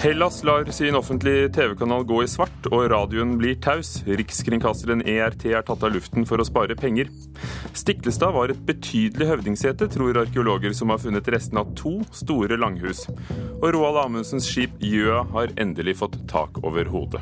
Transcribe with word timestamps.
Hellas 0.00 0.44
lar 0.44 0.64
sin 0.64 0.94
offentlige 0.94 1.48
TV-kanal 1.48 2.04
gå 2.08 2.22
i 2.24 2.28
svart, 2.28 2.66
og 2.72 2.86
radioen 2.88 3.34
blir 3.36 3.58
taus. 3.60 3.98
Rikskringkasteren 4.08 5.02
ERT 5.04 5.44
er 5.50 5.60
tatt 5.68 5.82
av 5.84 5.92
luften 5.92 6.24
for 6.24 6.40
å 6.40 6.46
spare 6.48 6.72
penger. 6.72 7.10
Stiklestad 7.76 8.32
var 8.32 8.48
et 8.48 8.62
betydelig 8.64 9.28
høvdingsete, 9.28 9.90
tror 9.92 10.22
arkeologer 10.22 10.72
som 10.72 10.88
har 10.88 11.02
funnet 11.02 11.28
restene 11.28 11.60
av 11.66 11.74
to 11.76 11.98
store 12.16 12.56
langhus. 12.56 13.02
Og 13.58 13.66
Roald 13.76 14.00
Amundsens 14.06 14.48
skip 14.48 14.80
Gjøa 14.80 15.26
har 15.34 15.52
endelig 15.60 15.98
fått 16.00 16.16
tak 16.32 16.62
over 16.64 16.88
hodet. 16.88 17.20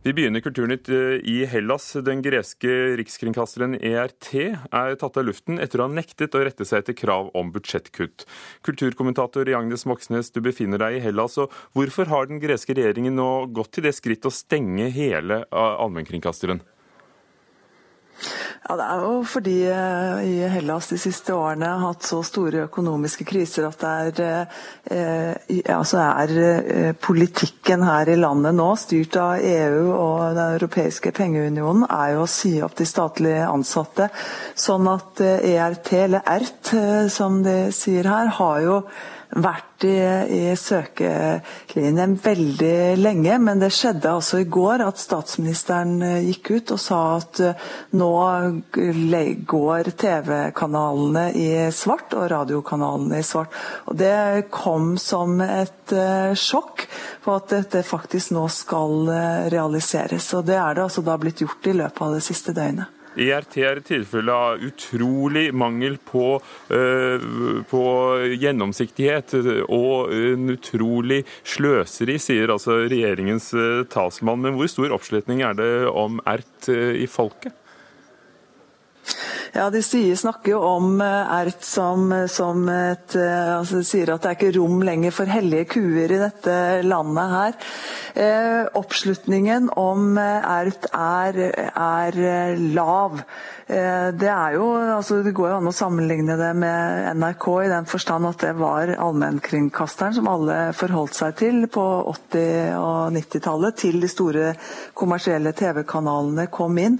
Vi 0.00 0.14
begynner 0.16 0.40
Kulturnytt 0.40 0.88
eh, 0.88 1.18
i 1.28 1.42
Hellas. 1.44 1.90
Den 1.92 2.22
greske 2.24 2.70
rikskringkasteren 2.96 3.74
ERT 3.76 4.30
er 4.32 4.94
tatt 4.96 5.18
av 5.20 5.26
luften 5.28 5.60
etter 5.60 5.82
å 5.82 5.90
ha 5.90 5.92
nektet 5.92 6.32
å 6.32 6.40
rette 6.40 6.64
seg 6.64 6.80
etter 6.80 6.96
krav 6.96 7.28
om 7.36 7.50
budsjettkutt. 7.52 8.24
Kulturkommentator 8.64 9.50
Agnes 9.58 9.84
Moxnes, 9.84 10.32
du 10.32 10.40
befinner 10.40 10.80
deg 10.80 10.96
i 10.96 11.04
Hellas. 11.04 11.36
og 11.36 11.52
Hvorfor 11.76 12.08
har 12.08 12.30
den 12.30 12.40
greske 12.40 12.72
regjeringen 12.78 13.20
nå 13.20 13.28
gått 13.52 13.74
til 13.76 13.90
det 13.90 13.92
skritt 13.98 14.24
å 14.24 14.32
stenge 14.32 14.88
hele 14.96 15.42
eh, 15.44 15.76
allmennkringkasteren? 15.84 16.64
Ja, 18.68 18.76
Det 18.76 18.84
er 18.84 19.00
jo 19.00 19.12
fordi 19.24 19.54
eh, 19.72 20.18
i 20.28 20.48
Hellas 20.52 20.90
de 20.92 20.98
siste 21.00 21.32
årene 21.32 21.70
har 21.70 21.80
hatt 21.80 22.04
så 22.04 22.18
store 22.26 22.66
økonomiske 22.66 23.24
kriser 23.24 23.64
at 23.70 23.80
det 23.80 24.26
er, 24.28 24.58
eh, 24.92 25.70
altså 25.72 26.02
er 26.04 26.34
eh, 26.44 26.90
politikken 26.92 27.86
her 27.88 28.10
i 28.12 28.18
landet 28.20 28.58
nå, 28.58 28.68
styrt 28.76 29.16
av 29.16 29.40
EU 29.40 29.86
og 29.94 30.36
Den 30.36 30.58
europeiske 30.58 31.12
pengeunionen, 31.16 31.86
er 31.88 32.18
jo 32.18 32.26
å 32.26 32.28
si 32.28 32.52
opp 32.62 32.76
de 32.76 32.84
statlige 32.86 33.48
ansatte. 33.48 34.10
Sånn 34.54 34.92
at 34.92 35.24
ERT, 35.24 35.94
eller 36.04 36.28
ERT 36.28 36.74
som 37.10 37.40
de 37.46 37.56
sier 37.72 38.12
her, 38.12 38.28
har 38.36 38.60
jo 38.66 38.76
vært 39.30 39.84
i, 39.86 39.96
i 40.34 40.56
søkelinjen 40.58 42.16
veldig 42.22 42.96
lenge, 42.98 43.36
men 43.38 43.62
det 43.62 43.70
skjedde 43.74 44.10
altså 44.10 44.40
i 44.42 44.48
går 44.50 44.82
at 44.84 45.00
statsministeren 45.00 46.00
eh, 46.02 46.26
gikk 46.26 46.50
ut 46.50 46.74
og 46.74 46.82
sa 46.82 47.00
at 47.18 47.40
eh, 47.44 47.68
nå 48.00 48.10
går 49.50 49.92
TV-kanalene 50.02 51.24
i 51.38 51.48
svart 51.74 52.14
og 52.18 52.28
radiokanalene 52.32 53.20
i 53.20 53.26
svart. 53.26 53.54
Og 53.86 53.98
Det 54.00 54.50
kom 54.52 54.94
som 55.00 55.40
et 55.44 55.92
uh, 55.94 56.32
sjokk 56.34 56.86
på 57.24 57.34
at 57.36 57.50
dette 57.52 57.82
faktisk 57.86 58.34
nå 58.34 58.46
skal 58.52 59.10
realiseres. 59.52 60.30
Og 60.36 60.46
Det 60.48 60.58
er 60.58 60.76
det 60.76 60.86
altså 60.86 61.04
da 61.06 61.18
blitt 61.20 61.42
gjort 61.44 61.70
i 61.70 61.76
løpet 61.76 62.06
av 62.06 62.16
det 62.16 62.24
siste 62.26 62.56
døgnet. 62.56 62.99
ERT 63.20 63.56
er 63.60 63.80
et 63.80 63.88
tilfelle 63.90 64.34
av 64.34 64.64
utrolig 64.64 65.50
mangel 65.56 65.98
på, 66.10 66.40
uh, 66.72 67.28
på, 67.70 67.84
gjennomsiktighet 68.40 69.36
og 69.68 70.12
en 70.14 70.54
utrolig 70.56 71.22
sløseri, 71.44 72.18
sier 72.22 72.52
altså 72.54 72.82
regjeringens 72.86 73.52
uh, 73.56 73.86
talsmann. 73.92 74.42
Men 74.44 74.58
hvor 74.58 74.70
stor 74.72 74.96
oppslutning 74.96 75.44
er 75.46 75.58
det 75.58 75.72
om 75.90 76.22
ERT 76.28 76.72
i 76.72 77.08
folket? 77.10 77.56
Ja, 79.50 79.66
De 79.70 79.80
sier, 79.82 80.14
snakker 80.14 80.52
jo 80.52 80.60
om 80.62 81.00
ERT 81.02 81.64
som, 81.66 82.12
som 82.30 82.68
et 82.70 83.16
altså 83.18 83.80
De 83.80 83.86
sier 83.88 84.12
at 84.14 84.22
det 84.22 84.30
er 84.30 84.36
ikke 84.38 84.52
rom 84.60 84.82
lenger 84.86 85.14
for 85.14 85.30
hellige 85.30 85.66
kuer 85.74 86.12
i 86.14 86.20
dette 86.20 86.56
landet 86.86 87.34
her. 87.34 87.56
Eh, 88.14 88.68
oppslutningen 88.78 89.72
om 89.78 90.18
ERT 90.20 90.86
er, 90.94 91.40
er 91.74 92.20
lav. 92.76 93.18
Eh, 93.70 94.08
det 94.18 94.26
er 94.26 94.56
jo, 94.56 94.64
altså 94.96 95.20
det 95.22 95.34
går 95.36 95.52
jo 95.52 95.58
an 95.60 95.70
å 95.70 95.74
sammenligne 95.74 96.34
det 96.38 96.50
med 96.58 97.10
NRK 97.20 97.46
i 97.62 97.68
den 97.70 97.86
forstand 97.86 98.26
at 98.26 98.42
det 98.42 98.54
var 98.58 98.90
allmennkringkasteren 98.96 100.16
som 100.16 100.30
alle 100.30 100.72
forholdt 100.74 101.14
seg 101.14 101.36
til 101.38 101.60
på 101.70 101.84
80- 102.10 102.80
og 102.80 103.14
90-tallet, 103.14 103.78
til 103.78 104.00
de 104.02 104.10
store 104.10 104.54
kommersielle 104.98 105.54
TV-kanalene 105.54 106.48
kom 106.50 106.80
inn. 106.82 106.98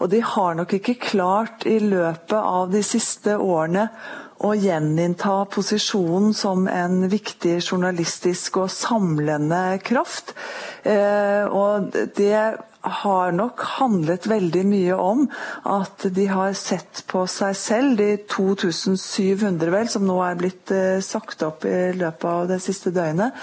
Og 0.00 0.08
de 0.12 0.22
har 0.24 0.56
nok 0.56 0.72
ikke 0.78 0.96
klart 1.02 1.68
i 1.68 1.78
løpet 1.88 2.38
av 2.38 2.70
de 2.72 2.82
siste 2.86 3.36
årene 3.40 3.88
å 4.44 4.52
gjeninnta 4.52 5.46
posisjonen 5.48 6.34
som 6.36 6.66
en 6.68 7.06
viktig 7.08 7.56
journalistisk 7.62 8.58
og 8.60 8.72
samlende 8.72 9.78
kraft. 9.84 10.34
Eh, 10.84 11.44
og 11.48 11.94
det 12.18 12.40
har 12.86 13.32
nok 13.34 13.62
handlet 13.80 14.28
veldig 14.30 14.62
mye 14.68 14.98
om 15.00 15.24
at 15.66 16.06
de 16.14 16.28
har 16.30 16.52
sett 16.58 17.02
på 17.10 17.24
seg 17.30 17.56
selv, 17.58 17.96
de 17.98 18.10
2700 18.30 19.72
vel, 19.74 19.88
som 19.90 20.06
nå 20.06 20.20
er 20.22 20.38
blitt 20.38 20.74
eh, 20.74 21.00
sagt 21.04 21.42
opp 21.46 21.66
i 21.66 21.90
løpet 21.96 22.28
av 22.30 22.46
det 22.52 22.60
siste 22.62 22.92
døgnet, 22.94 23.34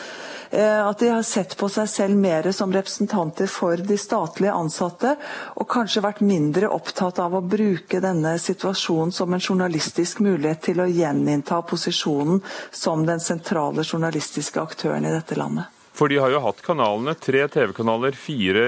at 0.62 1.00
de 1.02 1.10
har 1.10 1.24
sett 1.26 1.56
på 1.58 1.66
seg 1.72 1.88
selv 1.90 2.20
mer 2.20 2.46
som 2.54 2.74
representanter 2.74 3.50
for 3.50 3.82
de 3.82 3.98
statlige 3.98 4.54
ansatte, 4.54 5.16
og 5.58 5.70
kanskje 5.72 6.04
vært 6.06 6.22
mindre 6.22 6.70
opptatt 6.70 7.18
av 7.24 7.34
å 7.34 7.42
bruke 7.42 8.02
denne 8.04 8.36
situasjonen 8.38 9.14
som 9.16 9.34
en 9.34 9.42
journalistisk 9.42 10.22
mulighet 10.22 10.62
til 10.70 10.84
å 10.84 10.90
gjeninnta 10.90 11.64
posisjonen 11.66 12.44
som 12.72 13.08
den 13.08 13.24
sentrale 13.24 13.82
journalistiske 13.82 14.62
aktøren 14.62 15.10
i 15.10 15.16
dette 15.16 15.40
landet. 15.40 15.72
For 15.94 16.10
de 16.10 16.18
har 16.18 16.32
jo 16.34 16.42
hatt 16.42 16.62
kanalene. 16.66 17.14
Tre 17.22 17.44
TV-kanaler, 17.54 18.16
fire 18.18 18.64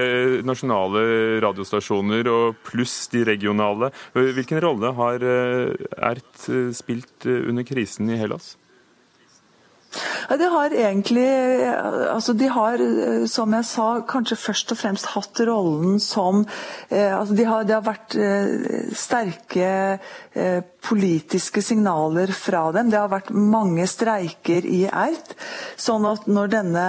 nasjonale 0.46 1.00
radiostasjoner 1.42 2.30
og 2.30 2.60
pluss 2.68 3.08
de 3.10 3.24
regionale. 3.26 3.90
Hvilken 4.14 4.62
rolle 4.62 4.92
har 4.94 5.26
ERT 5.26 6.46
eh, 6.54 6.70
spilt 6.76 7.26
eh, 7.26 7.48
under 7.50 7.66
krisen 7.66 8.12
i 8.14 8.20
Hellas? 8.20 8.54
Det 10.26 10.48
har 10.50 10.72
egentlig 10.74 11.26
altså 12.10 12.32
De 12.32 12.48
har, 12.50 12.80
eh, 12.82 13.26
som 13.30 13.52
jeg 13.54 13.66
sa, 13.68 13.86
kanskje 14.08 14.38
først 14.40 14.72
og 14.74 14.80
fremst 14.80 15.10
hatt 15.14 15.40
rollen 15.46 16.00
som 16.02 16.42
eh, 16.90 17.14
altså 17.14 17.36
de, 17.38 17.44
har, 17.46 17.66
de 17.66 17.76
har 17.76 17.84
vært 17.86 18.16
eh, 18.18 18.90
sterke 18.96 19.72
politiske 20.84 21.62
signaler 21.64 22.28
fra 22.36 22.66
dem. 22.74 22.90
Det 22.92 22.98
har 23.00 23.08
vært 23.08 23.30
mange 23.32 23.86
streiker 23.88 24.66
i 24.68 24.82
ERT. 24.84 25.30
Sånn 25.80 26.04
at 26.04 26.26
når 26.28 26.50
denne 26.52 26.82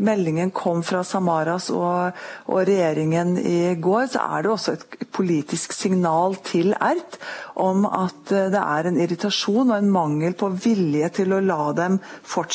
meldingen 0.00 0.48
kom 0.56 0.80
fra 0.86 1.02
Samaras 1.04 1.68
og, 1.74 2.16
og 2.48 2.62
regjeringen 2.64 3.34
i 3.36 3.74
går, 3.76 4.06
så 4.14 4.24
er 4.24 4.46
det 4.46 4.54
også 4.54 4.76
et 4.78 5.04
politisk 5.12 5.76
signal 5.76 6.38
til 6.48 6.72
ERT 6.78 7.20
om 7.60 7.84
at 7.84 8.32
det 8.32 8.64
er 8.64 8.88
en 8.88 9.02
irritasjon 9.04 9.68
og 9.68 9.76
en 9.76 9.92
mangel 9.92 10.32
på 10.32 10.48
vilje 10.64 11.12
til 11.20 11.36
å 11.36 11.44
la 11.44 11.60
dem 11.76 12.00
fortsette. 12.00 12.51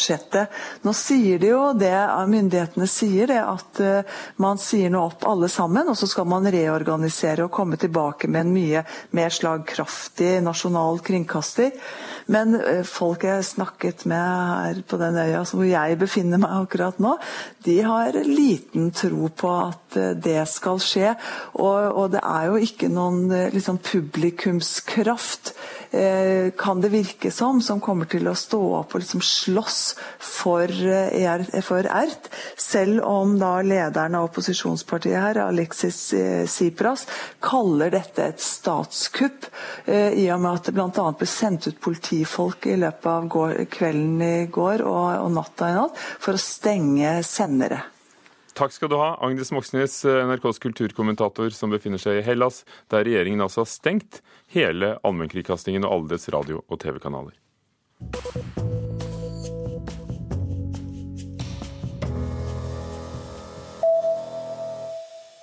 Nå 0.84 0.94
sier 0.96 1.40
de 1.42 1.52
jo 1.52 1.62
det, 1.78 1.94
myndighetene 2.30 2.88
sier 2.90 3.30
det, 3.32 3.40
at 3.42 3.82
uh, 3.82 4.20
man 4.42 4.60
sier 4.62 4.92
nå 4.94 5.02
opp 5.10 5.26
alle 5.28 5.50
sammen, 5.52 5.90
og 5.90 5.98
så 6.00 6.10
skal 6.10 6.28
man 6.30 6.48
reorganisere 6.54 7.48
og 7.48 7.54
komme 7.54 7.80
tilbake 7.80 8.30
med 8.32 8.46
en 8.46 8.54
mye 8.56 8.84
mer 9.18 9.34
slagkraftig 9.34 10.38
nasjonal 10.46 11.02
kringkaster. 11.06 11.74
Men 12.32 12.56
uh, 12.60 12.84
folk 12.88 13.26
jeg 13.28 13.48
snakket 13.48 14.06
med 14.10 14.22
her 14.22 14.84
på 14.88 15.02
den 15.02 15.20
øya 15.24 15.44
hvor 15.48 15.66
jeg 15.68 16.00
befinner 16.00 16.42
meg 16.42 16.54
akkurat 16.54 17.00
nå, 17.04 17.16
de 17.66 17.80
har 17.86 18.18
liten 18.28 18.92
tro 18.96 19.30
på 19.30 19.54
at 19.64 19.98
uh, 20.00 20.12
det 20.14 20.40
skal 20.52 20.82
skje. 20.84 21.16
Og, 21.58 21.92
og, 21.92 22.06
det 22.14 22.22
er 22.24 22.52
jo 22.52 22.62
ikke 22.62 22.92
noen 22.92 23.28
liksom, 23.54 23.82
publikumskraft 23.84 25.54
Eh, 25.54 25.77
kan 26.58 26.82
det 26.82 26.92
virke 26.94 27.32
som, 27.32 27.62
som 27.64 27.80
kommer 27.84 28.10
til 28.10 28.28
å 28.28 28.36
stå 28.38 28.60
opp 28.80 28.96
og 28.96 29.04
liksom 29.04 29.22
slåss 29.24 29.82
for, 30.20 30.68
eh, 30.68 31.62
for 31.66 31.88
ERT. 31.88 32.30
Selv 32.58 33.04
om 33.08 33.38
da 33.40 33.62
lederen 33.62 34.18
av 34.20 34.30
opposisjonspartiet 34.30 35.20
her, 35.20 35.42
Alexis 35.48 36.00
Sipras, 36.52 36.78
Tsipras, 36.78 37.08
kaller 37.42 37.92
dette 37.92 38.24
et 38.24 38.40
statskupp. 38.44 39.48
I 39.88 40.28
og 40.34 40.42
med 40.42 40.52
at 40.54 40.70
det 40.70 40.76
bl.a. 40.76 41.12
ble 41.18 41.28
sendt 41.28 41.68
ut 41.68 41.80
politifolk 41.82 42.68
i 42.68 42.78
løpet 42.80 43.12
av 43.12 43.28
går, 43.32 43.66
kvelden 43.72 44.22
i 44.22 44.48
går 44.52 44.84
og, 44.86 45.06
og 45.24 45.32
natta 45.36 45.72
i 45.72 45.78
natt 45.78 46.02
for 46.20 46.38
å 46.38 46.42
stenge 46.42 47.20
sendere. 47.28 47.84
Takk 48.58 48.74
skal 48.74 48.90
du 48.90 48.96
ha, 48.98 49.12
Agnes 49.22 49.52
Moxnes, 49.54 50.00
NRKs 50.02 50.58
kulturkommentator 50.64 51.54
som 51.54 51.70
befinner 51.70 52.02
seg 52.02 52.20
i 52.20 52.26
Hellas, 52.26 52.64
der 52.90 53.06
regjeringen 53.06 53.44
altså 53.46 53.62
har 53.62 53.70
stengt 53.70 54.22
hele 54.54 54.96
allmennkringkastingen 55.04 55.86
og 55.88 55.94
alle 55.94 56.16
dets 56.16 56.30
radio- 56.34 56.64
og 56.68 56.80
TV-kanaler. 56.84 57.36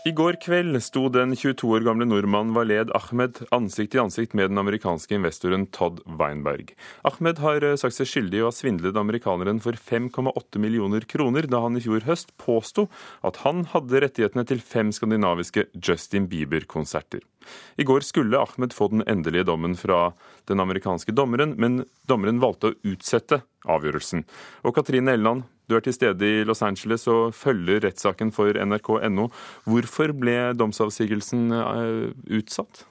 I 0.05 0.11
går 0.13 0.37
kveld 0.37 0.77
sto 0.85 1.07
den 1.09 1.31
22 1.33 1.71
år 1.79 1.85
gamle 1.87 2.05
nordmannen 2.05 2.53
Waled 2.53 2.91
Ahmed 2.93 3.39
ansikt 3.57 3.95
i 3.97 4.01
ansikt 4.03 4.35
med 4.37 4.51
den 4.53 4.61
amerikanske 4.61 5.17
investoren 5.17 5.65
Todd 5.73 6.03
Weinberg. 6.05 6.75
Ahmed 7.09 7.41
har 7.41 7.65
eh, 7.65 7.79
sagt 7.81 7.97
seg 7.97 8.11
skyldig 8.11 8.37
i 8.37 8.43
å 8.45 8.51
ha 8.51 8.53
svindlet 8.53 9.01
amerikaneren 9.01 9.63
for 9.65 9.81
5,8 9.81 10.61
millioner 10.61 11.09
kroner 11.09 11.49
da 11.49 11.63
han 11.65 11.81
i 11.81 11.85
fjor 11.87 12.05
høst 12.05 12.35
påsto 12.37 12.91
at 13.25 13.41
han 13.47 13.65
hadde 13.73 14.05
rettighetene 14.05 14.45
til 14.53 14.61
fem 14.61 14.93
skandinaviske 14.93 15.71
Justin 15.73 16.29
Bieber-konserter. 16.29 17.25
I 17.77 17.87
går 17.87 18.07
skulle 18.07 18.41
Ahmed 18.41 18.75
få 18.77 18.91
den 18.93 19.05
endelige 19.11 19.47
dommen 19.49 19.77
fra 19.79 20.13
den 20.51 20.63
amerikanske 20.63 21.15
dommeren, 21.17 21.57
men 21.61 21.83
dommeren 22.11 22.41
valgte 22.43 22.73
å 22.73 22.79
utsette 22.95 23.43
avgjørelsen. 23.65 24.25
Og 24.65 24.75
Katrine 24.77 25.17
Elland, 25.17 25.45
du 25.69 25.77
er 25.79 25.85
til 25.85 25.97
stede 25.97 26.29
i 26.29 26.43
Los 26.45 26.63
Angeles 26.65 27.07
og 27.09 27.33
følger 27.37 27.81
rettssaken 27.87 28.33
for 28.37 28.57
nrk.no. 28.61 29.31
Hvorfor 29.69 30.13
ble 30.17 30.37
domsavsigelsen 30.59 31.47
eh, 31.57 32.11
utsatt? 32.41 32.85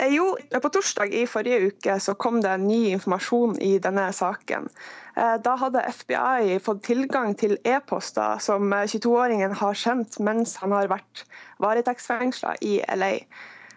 Eh, 0.00 0.14
jo, 0.14 0.36
På 0.62 0.68
torsdag 0.72 1.12
i 1.12 1.26
forrige 1.28 1.66
uke 1.68 1.98
så 2.00 2.14
kom 2.14 2.40
det 2.40 2.56
ny 2.62 2.78
informasjon 2.94 3.58
i 3.60 3.74
denne 3.82 4.06
saken. 4.16 4.68
Eh, 5.16 5.36
da 5.44 5.56
hadde 5.60 5.82
FBI 5.92 6.56
fått 6.64 6.82
tilgang 6.88 7.34
til 7.36 7.58
e-poster 7.68 8.40
som 8.40 8.72
22-åringen 8.72 9.52
har 9.60 9.76
sendt 9.76 10.16
mens 10.24 10.56
han 10.62 10.72
har 10.72 10.88
vært 10.88 11.24
varetektsfengsla 11.60 12.56
i 12.64 12.78
LA. 12.96 13.12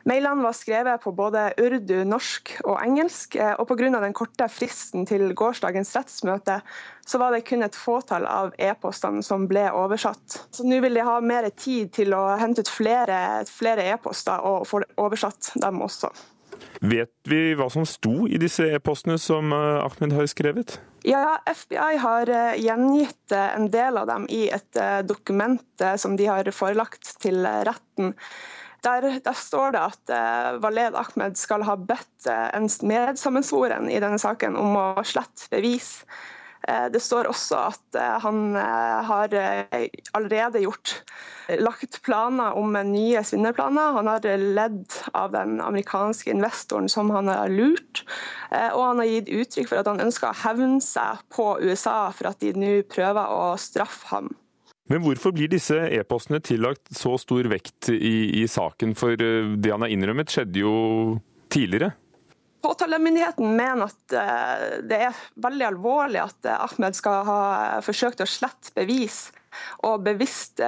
Mailene 0.04 0.44
var 0.44 0.52
skrevet 0.52 1.00
på 1.02 1.14
både 1.16 1.46
urdu, 1.64 2.02
norsk 2.04 2.58
og 2.66 2.76
engelsk, 2.84 3.38
eh, 3.40 3.54
og 3.56 3.70
pga. 3.70 3.88
den 4.04 4.14
korte 4.14 4.50
fristen 4.52 5.06
til 5.08 5.32
gårsdagens 5.34 5.96
rettsmøte, 5.96 6.60
så 7.08 7.20
var 7.20 7.32
det 7.32 7.46
kun 7.48 7.64
et 7.64 7.76
fåtall 7.76 8.26
av 8.28 8.52
e-postene 8.60 9.24
som 9.24 9.48
ble 9.48 9.70
oversatt. 9.72 10.42
Så 10.52 10.68
nå 10.68 10.82
vil 10.84 11.00
de 11.00 11.06
ha 11.08 11.20
mer 11.22 11.48
tid 11.50 11.94
til 11.96 12.14
å 12.14 12.36
hente 12.40 12.62
ut 12.62 12.72
flere, 12.72 13.46
e-poster 13.94 14.44
og 14.44 14.68
få 14.68 14.82
oversatt 15.00 15.54
dem 15.64 15.80
også. 15.82 16.12
Vet 16.84 17.14
vi 17.30 17.54
hva 17.56 17.70
som 17.72 17.86
sto 17.88 18.28
i 18.28 18.38
disse 18.38 18.66
e-postene 18.76 19.16
som 19.18 19.56
eh, 19.56 19.86
Ahmed 19.86 20.18
har 20.18 20.28
skrevet? 20.28 20.82
Ja, 21.08 21.40
FBI 21.48 21.96
har 22.04 22.28
eh, 22.28 22.60
gjengitt 22.60 23.32
en 23.32 23.70
del 23.72 24.02
av 24.04 24.12
dem 24.12 24.28
i 24.28 24.50
et 24.52 24.82
dokument 25.08 25.88
som 25.96 26.20
de 26.20 26.28
har 26.28 26.52
forelagt 26.52 27.16
til 27.24 27.40
retten. 27.48 28.12
Der, 28.84 29.06
der, 29.24 29.34
står 29.34 29.72
det 29.72 29.80
at 29.80 30.12
uh, 30.12 30.60
Valed 30.64 30.98
Ahmed 31.00 31.38
skal 31.40 31.64
ha 31.64 31.78
bedt 31.80 32.28
uh, 32.28 32.50
en 32.52 32.68
medsammensvoren 32.84 33.88
i 33.88 34.02
denne 34.04 34.20
saken 34.20 34.58
om 34.60 34.76
å 34.76 34.88
slette 35.08 35.48
bevis. 35.54 36.02
Uh, 36.68 36.90
det 36.92 37.00
står 37.04 37.30
også 37.32 37.62
at 37.70 38.00
han 38.24 38.56
har 38.56 39.34
allerede 40.18 40.64
gjort 40.64 40.96
lagt 41.60 42.00
planer 42.04 42.56
om 42.60 42.76
nye 42.90 43.24
svinnerplaner. 43.24 43.96
Han 44.00 44.10
har 44.12 44.28
ledd 44.42 45.00
av 45.14 45.32
den 45.36 45.60
amerikanske 45.64 46.32
investoren 46.32 46.90
som 46.92 47.12
han 47.14 47.32
har 47.32 47.52
lurt. 47.52 48.04
Og 48.52 48.82
han 48.82 49.04
har 49.04 49.12
gitt 49.12 49.30
uttrykk 49.30 49.70
for 49.70 49.84
at 49.84 49.92
han 49.92 50.02
ønsker 50.04 50.32
å 50.32 50.40
hevne 50.46 50.80
seg 50.84 51.22
på 51.36 51.52
USA 51.62 52.08
for 52.16 52.32
at 52.32 52.42
de 52.42 52.56
nå 52.58 52.80
prøver 52.90 53.36
å 53.36 53.54
straffe 53.62 54.10
ham. 54.16 54.32
Men 54.94 55.02
hvorfor 55.02 55.34
blir 55.34 55.50
disse 55.50 55.74
e-postene 55.98 56.38
tillagt 56.46 56.92
så 56.94 57.16
stor 57.18 57.48
vekt 57.50 57.90
i, 57.90 58.44
i, 58.44 58.46
saken? 58.46 58.94
For 58.94 59.18
eh, 59.18 59.56
det 59.58 59.72
han 59.74 59.82
har 59.82 59.90
innrømmet, 59.90 60.30
skjedde 60.30 60.62
jo 60.62 60.74
tidligere. 61.50 61.96
Påtalemyndigheten 62.62 63.56
mener 63.58 63.90
at 63.90 64.16
eh, 64.20 64.68
det 64.86 65.00
er 65.08 65.24
veldig 65.42 65.66
alvorlig 65.72 66.22
at 66.22 66.46
eh, 66.46 66.62
Ahmed 66.68 67.00
skal 67.00 67.26
ha 67.26 67.40
forsøkt 67.82 68.22
å 68.22 68.30
slette 68.30 68.76
bevis 68.78 69.32
og 69.86 70.06
bevisst 70.06 70.62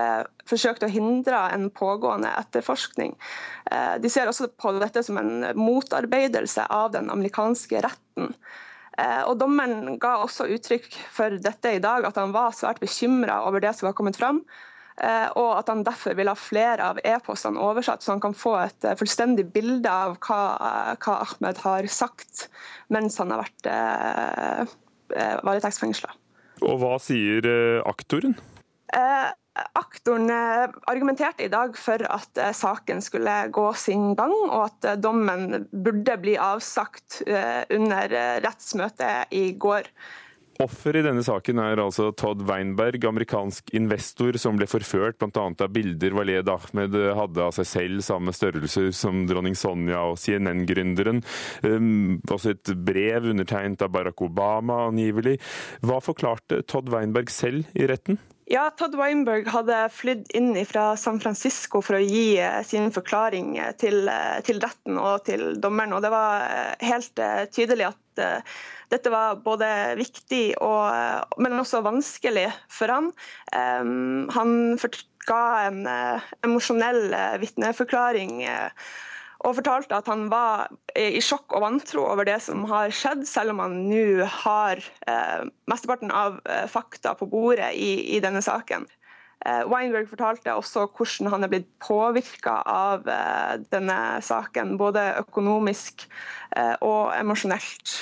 forsøkt 0.46 0.84
å 0.86 0.90
hindre 0.94 1.40
en 1.56 1.72
pågående 1.74 2.30
etterforskning. 2.38 3.16
De 3.98 4.12
ser 4.14 4.30
også 4.30 4.52
på 4.62 4.76
dette 4.78 5.02
som 5.02 5.18
en 5.18 5.48
motarbeidelse 5.58 6.68
av 6.70 6.92
den 6.94 7.10
amerikanske 7.10 7.82
retten. 7.82 8.30
Eh, 9.02 9.24
og 9.28 9.36
Dommeren 9.42 9.98
ga 10.00 10.16
også 10.24 10.48
uttrykk 10.56 10.88
for 11.12 11.36
dette 11.44 11.76
i 11.76 11.82
dag, 11.84 12.06
at 12.08 12.18
han 12.20 12.34
var 12.36 12.56
svært 12.56 12.80
bekymra 12.84 13.42
over 13.48 13.64
det 13.64 13.74
som 13.76 13.90
var 13.90 13.98
kommet 13.98 14.20
fram. 14.20 14.44
Eh, 14.96 15.28
og 15.36 15.58
at 15.58 15.68
han 15.72 15.84
derfor 15.84 16.16
vil 16.16 16.32
ha 16.32 16.36
flere 16.40 16.92
av 16.94 17.00
e-postene 17.04 17.60
oversatt, 17.60 18.04
så 18.04 18.14
han 18.14 18.24
kan 18.24 18.36
få 18.38 18.56
et 18.62 18.88
eh, 18.88 18.96
fullstendig 18.96 19.50
bilde 19.52 19.92
av 19.92 20.16
hva, 20.24 20.42
hva 20.96 21.18
Ahmed 21.26 21.60
har 21.66 21.88
sagt 21.92 22.48
mens 22.94 23.20
han 23.20 23.34
har 23.36 23.44
vært 23.44 23.72
eh, 23.72 24.76
varetektsfengsla. 25.44 26.16
Og 26.64 26.80
hva 26.80 26.96
sier 27.04 27.44
aktoren? 27.84 28.38
Eh, 28.96 29.28
Aktoren 29.56 30.30
eh, 30.30 30.70
argumenterte 30.92 31.46
i 31.46 31.52
dag 31.52 31.78
for 31.80 32.02
at 32.12 32.42
eh, 32.42 32.52
saken 32.52 33.00
skulle 33.04 33.36
gå 33.56 33.70
sin 33.80 34.12
gang, 34.18 34.34
og 34.50 34.66
at 34.66 34.90
eh, 34.90 35.00
dommen 35.00 35.68
burde 35.72 36.18
bli 36.20 36.36
avsagt 36.36 37.22
under 37.26 38.12
rettsmøtet 38.44 39.32
i 39.36 39.48
går. 39.60 39.88
Offer 40.64 40.96
i 40.96 41.04
denne 41.04 41.24
saken 41.24 41.60
er 41.60 41.82
altså 41.84 42.10
Todd 42.16 42.46
Weinberg, 42.48 43.04
amerikansk 43.08 43.74
investor 43.76 44.38
som 44.40 44.56
ble 44.60 44.68
forført 44.72 45.18
bl.a. 45.20 45.48
av 45.52 45.74
bilder 45.76 46.16
Waled 46.16 46.52
Ahmed 46.52 46.96
hadde 47.18 47.44
av 47.44 47.56
seg 47.58 47.68
selv, 47.68 48.04
samme 48.08 48.32
størrelse 48.36 48.86
som 48.96 49.26
dronning 49.28 49.58
Sonja 49.60 50.06
og 50.12 50.20
CNN-gründeren. 50.22 51.20
Um, 51.68 52.22
også 52.24 52.56
et 52.56 52.72
brev 52.88 53.28
undertegnet 53.34 53.84
av 53.84 53.92
Barack 53.96 54.24
Obama, 54.24 54.86
angivelig. 54.88 55.42
Hva 55.84 56.00
forklarte 56.04 56.64
Todd 56.64 56.92
Weinberg 56.94 57.36
selv 57.36 57.68
i 57.76 57.92
retten? 57.92 58.20
Ja, 58.46 58.68
Todd 58.78 58.94
Weinberg 58.94 59.48
hadde 59.50 59.78
flydd 59.90 60.28
inn 60.38 60.52
fra 60.70 60.92
San 61.02 61.18
Francisco 61.18 61.80
for 61.82 61.98
å 61.98 62.04
gi 62.04 62.38
eh, 62.38 62.60
sin 62.62 62.92
forklaring 62.94 63.56
eh, 63.58 63.72
til, 63.82 64.04
eh, 64.06 64.38
til, 64.46 64.60
retten 64.62 65.00
og 65.02 65.24
til 65.26 65.56
dommeren. 65.58 65.96
og 65.98 66.04
Det 66.06 66.12
var 66.14 66.46
helt 66.86 67.24
tydelig 67.56 67.88
at 67.90 68.22
dette 68.94 69.12
var 69.12 69.42
både 69.44 69.68
viktig, 69.98 70.44
og, 70.64 71.34
men 71.42 71.58
også 71.60 71.82
vanskelig 71.84 72.46
for 72.72 72.94
han. 72.94 73.10
Han 73.52 74.54
ga 75.28 75.42
en 75.66 75.82
emosjonell 76.46 77.10
vitneforklaring 77.42 78.46
og 79.46 79.58
fortalte 79.60 79.98
at 79.98 80.10
han 80.10 80.28
var 80.32 80.72
i 80.98 81.22
sjokk 81.24 81.54
og 81.54 81.64
vantro 81.66 82.06
over 82.10 82.28
det 82.28 82.40
som 82.44 82.66
har 82.70 82.94
skjedd, 82.94 83.26
selv 83.30 83.54
om 83.54 83.62
han 83.62 83.78
nå 83.90 84.26
har 84.42 84.82
eh, 85.08 85.46
mesteparten 85.70 86.14
av 86.14 86.40
eh, 86.50 86.66
fakta 86.72 87.14
på 87.20 87.28
bordet 87.30 87.74
i, 87.78 88.16
i 88.18 88.22
denne 88.24 88.42
saken. 88.46 88.88
Eh, 89.46 89.62
Weinberg 89.70 90.08
fortalte 90.10 90.56
også 90.58 90.88
hvordan 90.88 91.30
han 91.34 91.46
er 91.46 91.52
blitt 91.52 91.70
påvirka 91.84 92.58
av 92.72 93.06
eh, 93.12 93.62
denne 93.70 94.00
saken, 94.26 94.78
både 94.82 95.12
økonomisk 95.22 96.08
eh, 96.56 96.74
og 96.82 97.14
emosjonelt. 97.20 97.98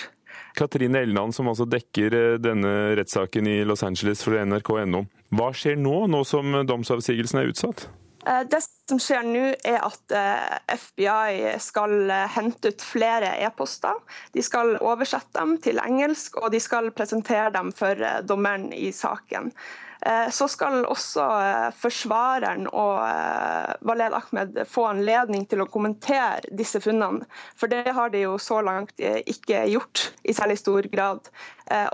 Katrine 0.55 1.01
Elland, 1.01 1.33
som 1.35 1.49
altså 1.51 1.67
dekker 1.67 2.15
eh, 2.15 2.37
denne 2.39 2.93
rettssaken 2.99 3.49
i 3.49 3.57
Los 3.67 3.83
Angeles 3.83 4.23
for 4.23 4.37
nrk.no. 4.45 5.03
Hva 5.33 5.49
skjer 5.57 5.75
nå, 5.81 6.05
nå 6.13 6.23
som 6.29 6.55
domsavsigelsen 6.69 7.41
er 7.41 7.51
utsatt? 7.51 7.87
Eh, 8.25 8.43
det 8.47 8.61
som 8.89 8.99
skjer 9.01 9.25
nå, 9.27 9.43
er 9.67 9.79
at 9.83 10.15
eh, 10.15 10.75
FBI 10.79 11.55
skal 11.61 11.95
eh, 12.07 12.27
hente 12.35 12.71
ut 12.71 12.85
flere 12.85 13.33
e-poster. 13.43 13.99
De 14.35 14.43
skal 14.45 14.77
oversette 14.79 15.35
dem 15.35 15.57
til 15.63 15.81
engelsk, 15.83 16.39
og 16.39 16.53
de 16.53 16.61
skal 16.63 16.91
presentere 16.95 17.51
dem 17.55 17.73
for 17.75 17.99
dommeren 18.27 18.71
i 18.75 18.91
saken. 18.95 19.51
Eh, 20.05 20.29
så 20.29 20.47
skal 20.51 20.81
også 20.83 21.23
eh, 21.23 21.67
forsvareren 21.79 22.65
og 22.67 22.97
Valed 23.87 24.15
Ahmed 24.17 24.57
få 24.67 24.87
anledning 24.89 25.45
til 25.47 25.63
å 25.63 25.67
kommentere 25.71 26.51
disse 26.51 26.81
funnene. 26.83 27.23
For 27.55 27.71
det 27.71 27.93
har 27.95 28.11
de 28.11 28.25
jo 28.25 28.33
så 28.41 28.59
langt 28.65 28.99
ikke 28.99 29.63
gjort 29.71 30.09
i 30.27 30.35
særlig 30.35 30.57
stor 30.59 30.87
grad. 30.91 31.29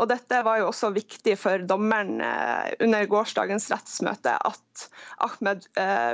Og 0.02 0.08
dette 0.10 0.40
var 0.46 0.60
jo 0.60 0.70
også 0.72 0.90
viktig 0.96 1.36
for 1.38 1.62
dommeren 1.70 2.18
under 2.82 3.06
gårsdagens 3.10 3.70
rettsmøte, 3.72 4.34
at 4.34 4.86
Ahmed 5.24 5.68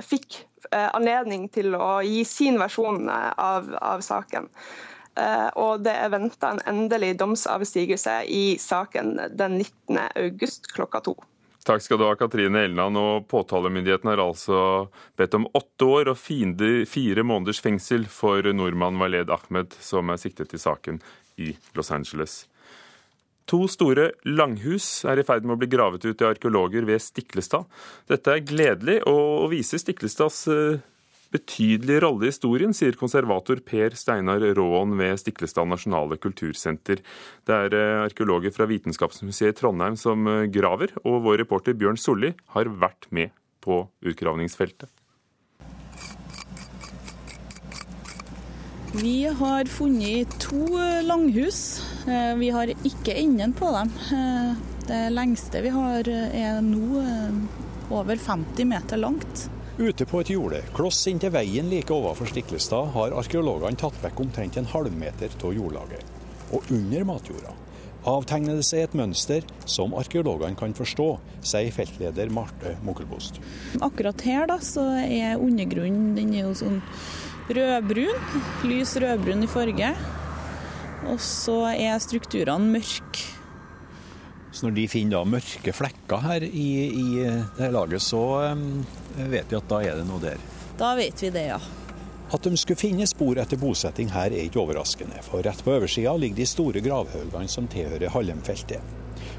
fikk 0.06 0.42
anledning 0.72 1.48
til 1.54 1.78
å 1.80 2.02
gi 2.06 2.24
sin 2.28 2.60
versjon 2.62 3.08
av, 3.10 3.72
av 3.80 4.04
saken. 4.06 4.50
Og 5.62 5.86
det 5.86 5.96
er 5.96 6.12
venta 6.14 6.52
en 6.52 6.64
endelig 6.68 7.14
domsavsigelse 7.22 8.20
i 8.28 8.44
saken 8.62 9.16
den 9.32 9.62
19. 9.64 10.04
august 10.26 10.70
klokka 10.76 11.04
to. 11.08 11.16
Takk 11.66 11.82
skal 11.82 11.98
du 11.98 12.06
ha, 12.06 12.14
Katrine 12.14 12.62
Elland. 12.68 12.98
Og 12.98 13.28
påtalemyndigheten 13.32 14.12
har 14.12 14.22
altså 14.22 14.58
bedt 15.18 15.38
om 15.38 15.48
åtte 15.58 15.88
år 15.90 16.12
og 16.14 16.20
fire 16.22 17.26
måneders 17.26 17.62
fengsel 17.66 18.06
for 18.06 18.46
nordmann 18.54 19.00
Waled 19.02 19.34
Ahmed, 19.34 19.74
som 19.82 20.14
er 20.14 20.22
siktet 20.22 20.54
i 20.54 20.62
saken 20.62 21.02
i 21.42 21.56
Los 21.74 21.90
Angeles. 21.92 22.44
To 23.50 23.66
store 23.70 24.12
langhus 24.26 24.88
er 25.10 25.22
i 25.22 25.26
ferd 25.26 25.46
med 25.46 25.58
å 25.58 25.62
bli 25.62 25.70
gravet 25.70 26.06
ut 26.06 26.22
av 26.22 26.34
arkeologer 26.34 26.86
ved 26.86 27.02
Stiklestad. 27.02 27.66
Dette 28.10 28.34
er 28.34 28.46
gledelig 28.46 29.00
og 29.10 29.52
viser 29.52 29.82
Stiklestads 29.82 30.40
eh, 30.50 30.80
betydelig 31.34 32.02
rolle 32.04 32.28
i 32.28 32.32
historien, 32.32 32.74
sier 32.76 32.98
konservator 33.00 33.62
Per 33.66 33.96
Steinar 33.98 34.44
Råen 34.58 34.96
ved 35.00 35.20
Stiklestad 35.22 35.70
nasjonale 35.70 36.18
kultursenter. 36.22 37.02
Det 37.48 37.56
er 37.68 37.78
eh, 37.78 38.04
arkeologer 38.06 38.54
fra 38.56 38.68
Vitenskapsmuseet 38.70 39.56
i 39.56 39.58
Trondheim 39.60 39.98
som 40.00 40.28
eh, 40.30 40.46
graver, 40.52 40.94
og 41.04 41.24
vår 41.26 41.42
reporter 41.44 41.78
Bjørn 41.78 42.00
Solli 42.00 42.34
har 42.56 42.70
vært 42.70 43.10
med 43.16 43.34
på 43.66 43.84
utgravningsfeltet. 44.06 44.92
Vi 48.96 49.26
har 49.28 49.68
funnet 49.68 50.38
to 50.44 50.70
eh, 50.80 51.02
langhus. 51.04 51.82
Vi 52.06 52.52
har 52.54 52.70
ikke 52.76 53.16
enden 53.18 53.52
på 53.58 53.72
dem. 53.74 53.90
Det 54.86 55.02
lengste 55.10 55.64
vi 55.66 55.72
har 55.74 56.06
er 56.06 56.60
nå 56.62 57.02
over 57.90 58.16
50 58.22 58.70
meter 58.70 59.02
langt. 59.02 59.48
Ute 59.76 60.06
på 60.08 60.22
et 60.24 60.30
jorde, 60.32 60.62
kloss 60.72 61.02
inntil 61.12 61.34
veien 61.36 61.68
like 61.68 61.92
overfor 61.92 62.30
Stiklestad, 62.32 62.94
har 62.94 63.12
arkeologene 63.20 63.76
tatt 63.76 63.98
vekk 64.00 64.22
omtrent 64.24 64.56
en 64.56 64.70
halvmeter 64.72 65.36
av 65.44 65.52
jordlaget. 65.52 66.14
Og 66.56 66.72
under 66.72 67.04
matjorda 67.10 67.52
avtegner 68.08 68.56
det 68.56 68.64
seg 68.64 68.86
et 68.86 68.96
mønster 68.96 69.44
som 69.68 69.98
arkeologene 70.00 70.56
kan 70.56 70.72
forstå, 70.78 71.10
sier 71.44 71.76
feltleder 71.76 72.32
Marte 72.32 72.78
Mokkelbost. 72.88 73.42
Akkurat 73.84 74.24
her 74.24 74.48
da, 74.48 74.62
så 74.64 74.86
er 75.04 75.42
undergrunnen 75.44 76.14
den 76.16 76.32
er 76.38 76.46
jo 76.46 76.56
sånn 76.56 76.80
rødbrun, 77.52 78.44
lys 78.72 78.96
rødbrun 79.02 79.44
i 79.44 79.52
farge. 79.52 79.92
Og 81.12 81.20
så 81.20 81.60
er 81.76 82.00
strukturene 82.00 82.78
mørke. 82.78 83.35
Så 84.56 84.70
når 84.70 84.76
de 84.78 84.86
finner 84.88 85.18
da 85.18 85.28
mørke 85.28 85.74
flekker 85.76 86.22
her 86.24 86.46
i, 86.48 86.68
i 86.88 87.08
det 87.58 87.72
laget, 87.76 88.04
så 88.04 88.22
vet 89.18 89.52
vi 89.52 89.58
at 89.60 89.68
da 89.68 89.82
er 89.84 90.00
det 90.00 90.06
noe 90.08 90.22
der. 90.24 90.40
Da 90.80 90.94
vet 90.96 91.20
vi 91.20 91.32
det, 91.36 91.50
ja. 91.50 91.60
At 92.34 92.48
de 92.48 92.58
skulle 92.58 92.80
finne 92.80 93.06
spor 93.08 93.38
etter 93.38 93.60
bosetting 93.60 94.10
her 94.16 94.32
er 94.32 94.48
ikke 94.48 94.62
overraskende, 94.64 95.20
for 95.28 95.44
rett 95.46 95.60
på 95.64 95.76
oversida 95.76 96.16
ligger 96.18 96.40
de 96.40 96.48
store 96.50 96.82
gravhaugene 96.84 97.52
som 97.52 97.68
tilhører 97.70 98.10
Hallem-feltet. 98.16 98.96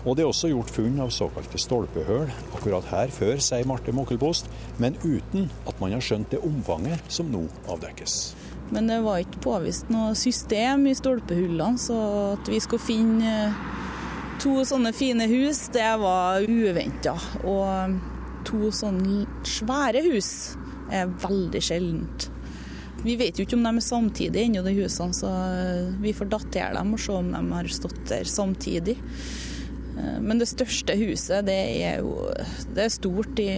Og 0.06 0.14
det 0.14 0.22
er 0.22 0.30
også 0.30 0.52
gjort 0.52 0.70
funn 0.70 1.00
av 1.02 1.10
såkalte 1.14 1.58
stolpehull 1.58 2.28
akkurat 2.54 2.86
her 2.92 3.10
før, 3.10 3.40
sier 3.42 3.66
Marte 3.66 3.94
Mokkelpost, 3.96 4.46
men 4.82 4.94
uten 5.02 5.48
at 5.66 5.80
man 5.82 5.96
har 5.96 6.04
skjønt 6.04 6.30
det 6.34 6.44
omfanget 6.46 7.10
som 7.10 7.32
nå 7.32 7.46
avdekkes. 7.72 8.36
Men 8.70 8.90
det 8.90 9.00
var 9.02 9.22
ikke 9.22 9.42
påvist 9.44 9.90
noe 9.94 10.14
system 10.18 10.86
i 10.90 10.94
stolpehullene, 10.98 11.80
så 11.80 11.98
at 12.36 12.50
vi 12.50 12.62
skulle 12.62 12.82
finne 12.82 13.34
to 14.42 14.60
sånne 14.66 14.92
fine 14.96 15.26
hus, 15.30 15.66
det 15.74 15.88
var 16.00 16.44
uventa. 16.44 17.16
Og 17.46 17.98
to 18.46 18.70
sånne 18.74 19.24
svære 19.46 20.04
hus 20.06 20.30
er 20.92 21.10
veldig 21.10 21.62
sjeldent. 21.64 22.28
Vi 23.06 23.16
vet 23.18 23.38
jo 23.38 23.44
ikke 23.46 23.58
om 23.58 23.66
de 23.66 23.72
er 23.76 23.84
samtidig 23.84 24.46
ennå, 24.46 24.62
de 24.66 24.74
husene, 24.80 25.14
så 25.14 25.30
vi 26.02 26.14
får 26.16 26.30
datere 26.32 26.72
dem 26.78 26.94
og 26.96 27.02
se 27.02 27.14
om 27.14 27.28
de 27.34 27.42
har 27.52 27.68
stått 27.70 28.00
der 28.10 28.26
samtidig. 28.26 28.96
Eh, 29.96 30.16
men 30.22 30.40
det 30.40 30.48
største 30.50 30.96
huset 30.98 31.46
det 31.46 31.58
er 31.86 32.00
jo 32.04 32.30
det 32.74 32.86
er 32.86 32.92
stort 32.92 33.38
i 33.42 33.50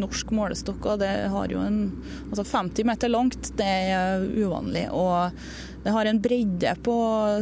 norsk 0.00 0.30
målestokk. 0.36 0.86
og 0.92 1.00
Det 1.02 1.12
har 1.32 1.52
jo 1.52 1.62
en 1.64 1.80
altså 2.30 2.44
50 2.44 2.86
meter 2.88 3.12
langt, 3.12 3.50
det 3.58 3.72
er 3.94 4.24
uvanlig. 4.24 4.86
Og 4.92 5.34
det 5.84 5.96
har 5.96 6.08
en 6.08 6.22
bredde 6.22 6.76
på 6.84 6.94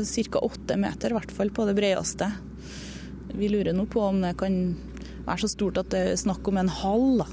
ca. 0.07 0.41
8 0.41 0.81
meter, 0.81 1.13
i 1.13 1.21
hvert 1.21 1.37
fall 1.37 1.53
på 1.55 1.69
det 1.69 1.77
bredeste. 1.79 2.33
Vi 3.33 3.49
lurer 3.49 3.73
nå 3.77 3.87
på 3.91 4.03
om 4.05 4.21
det 4.23 4.35
kan 4.41 4.57
være 5.27 5.45
så 5.45 5.53
stort 5.53 5.81
at 5.81 5.93
det 5.95 6.03
er 6.11 6.19
snakk 6.21 6.49
om 6.51 6.59
en 6.61 6.73
hall, 6.73 7.23
da, 7.23 7.29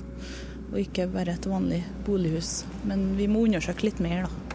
og 0.70 0.78
ikke 0.80 1.10
bare 1.12 1.36
et 1.36 1.50
vanlig 1.50 1.82
bolighus. 2.06 2.64
Men 2.88 3.12
vi 3.18 3.28
må 3.32 3.48
undersøke 3.48 3.90
litt 3.90 4.00
mer, 4.04 4.28
da. 4.28 4.49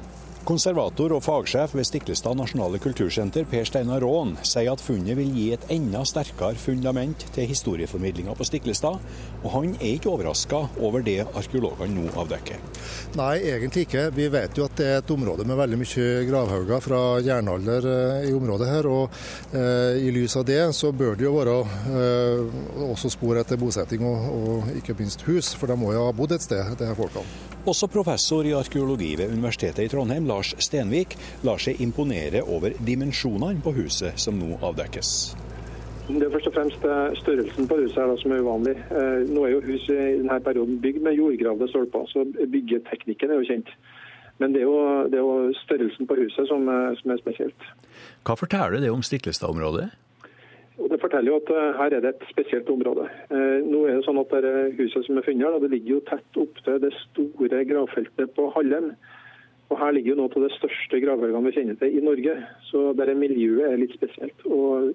Konservator 0.44 1.14
og 1.16 1.22
fagsjef 1.24 1.72
ved 1.72 1.86
Stiklestad 1.88 2.36
nasjonale 2.36 2.76
kultursenter, 2.82 3.46
Per 3.48 3.64
Steinar 3.64 4.02
Raan, 4.04 4.34
sier 4.44 4.74
at 4.74 4.82
funnet 4.82 5.16
vil 5.16 5.30
gi 5.32 5.46
et 5.56 5.64
enda 5.72 6.02
sterkere 6.04 6.58
fundament 6.60 7.24
til 7.32 7.48
historieformidlinga 7.48 8.34
på 8.36 8.44
Stiklestad, 8.44 9.00
og 9.40 9.48
han 9.54 9.72
er 9.78 9.94
ikke 9.94 10.12
overraska 10.12 10.60
over 10.84 11.04
det 11.06 11.22
arkeologene 11.24 11.96
nå 11.96 12.12
avdekker. 12.20 12.60
Nei, 13.16 13.38
egentlig 13.54 13.86
ikke. 13.86 14.04
Vi 14.16 14.28
vet 14.32 14.60
jo 14.60 14.68
at 14.68 14.76
det 14.76 14.90
er 14.90 15.00
et 15.00 15.14
område 15.16 15.48
med 15.48 15.58
veldig 15.62 15.80
mye 15.80 16.06
gravhauger 16.28 16.84
fra 16.84 17.00
jernalder 17.24 17.88
eh, 17.94 18.28
i 18.28 18.36
området 18.36 18.68
her. 18.68 18.90
Og 18.90 19.18
eh, 19.56 20.04
i 20.04 20.12
lys 20.12 20.36
av 20.40 20.44
det 20.48 20.60
så 20.76 20.92
bør 20.92 21.16
det 21.16 21.28
jo 21.28 21.34
være 21.38 21.58
eh, 21.94 22.62
også 22.90 23.12
spor 23.16 23.40
etter 23.40 23.60
bosetting 23.60 24.04
og, 24.04 24.30
og, 24.34 24.70
ikke 24.76 24.98
minst 25.00 25.24
hus, 25.28 25.54
for 25.56 25.72
de 25.72 25.80
må 25.80 25.96
jo 25.96 26.04
ha 26.04 26.14
bodd 26.16 26.36
et 26.36 26.44
sted, 26.44 26.76
disse 26.76 27.00
folkene. 27.00 27.53
Også 27.64 27.86
professor 27.88 28.44
i 28.44 28.50
arkeologi 28.52 29.14
ved 29.16 29.30
Universitetet 29.32 29.86
i 29.86 29.88
Trondheim, 29.88 30.26
Lars 30.28 30.50
Stenvik, 30.60 31.14
lar 31.48 31.62
seg 31.64 31.78
imponere 31.80 32.42
over 32.44 32.74
dimensjonene 32.84 33.62
på 33.64 33.72
huset 33.78 34.20
som 34.20 34.36
nå 34.36 34.58
avdekkes. 34.60 35.12
Det 36.10 36.20
er 36.26 36.34
først 36.34 36.50
og 36.50 36.56
fremst 36.58 36.84
eh, 36.84 37.16
størrelsen 37.22 37.70
på 37.70 37.78
huset 37.80 37.96
her 37.96 38.10
da, 38.12 38.18
som 38.20 38.34
er 38.36 38.42
uvanlig. 38.44 38.74
Eh, 38.76 39.24
nå 39.32 39.46
er 39.46 39.54
jo 39.54 39.62
huset 39.64 39.96
i 39.96 40.18
denne 40.18 40.36
perioden 40.44 40.76
bygd 40.84 41.00
med 41.06 41.16
jordgravde 41.16 41.70
stolper, 41.72 42.04
så 42.12 42.26
byggeteknikken 42.52 43.32
er 43.32 43.40
jo 43.40 43.48
kjent. 43.48 43.72
Men 44.42 44.52
det 44.52 44.60
er 44.60 44.68
jo, 44.68 44.78
det 45.08 45.16
er 45.16 45.24
jo 45.24 45.56
størrelsen 45.62 46.10
på 46.10 46.20
huset 46.20 46.50
som, 46.50 46.68
som, 47.00 47.14
er 47.14 47.22
spesielt. 47.22 47.68
Hva 48.28 48.36
forteller 48.36 48.84
det 48.84 48.92
om 48.92 49.00
Stiklestad-området? 49.06 49.88
Og 50.78 50.90
Det 50.90 51.00
forteller 51.00 51.30
jo 51.30 51.38
at 51.38 51.50
uh, 51.54 51.76
her 51.78 51.94
er 51.94 52.00
det 52.02 52.10
et 52.10 52.24
spesielt 52.30 52.70
område. 52.70 53.06
Uh, 53.30 53.60
nå 53.62 53.84
er 53.86 53.98
det 53.98 54.06
sånn 54.06 54.18
at 54.18 54.32
det 54.42 54.54
Huset 54.80 55.06
som 55.06 55.18
er 55.20 55.26
funnet 55.26 55.46
her, 55.46 55.58
det 55.62 55.70
ligger 55.70 55.96
jo 55.96 56.06
tett 56.08 56.40
opptil 56.40 56.80
det 56.82 56.90
store 56.98 57.60
gravfeltet 57.68 58.32
på 58.34 58.48
Hallem. 58.56 58.94
Og 59.70 59.78
Her 59.80 59.94
ligger 59.94 60.12
jo 60.12 60.16
noe 60.18 60.34
av 60.34 60.44
det 60.44 60.56
største 60.58 61.00
gravhaugene 61.00 61.48
vi 61.48 61.54
kjenner 61.56 61.78
til 61.80 61.94
i 61.94 62.02
Norge. 62.04 62.34
Så 62.68 62.90
det 62.98 63.14
miljøet 63.16 63.70
er 63.70 63.78
litt 63.80 63.94
spesielt. 63.96 64.42
Og 64.50 64.90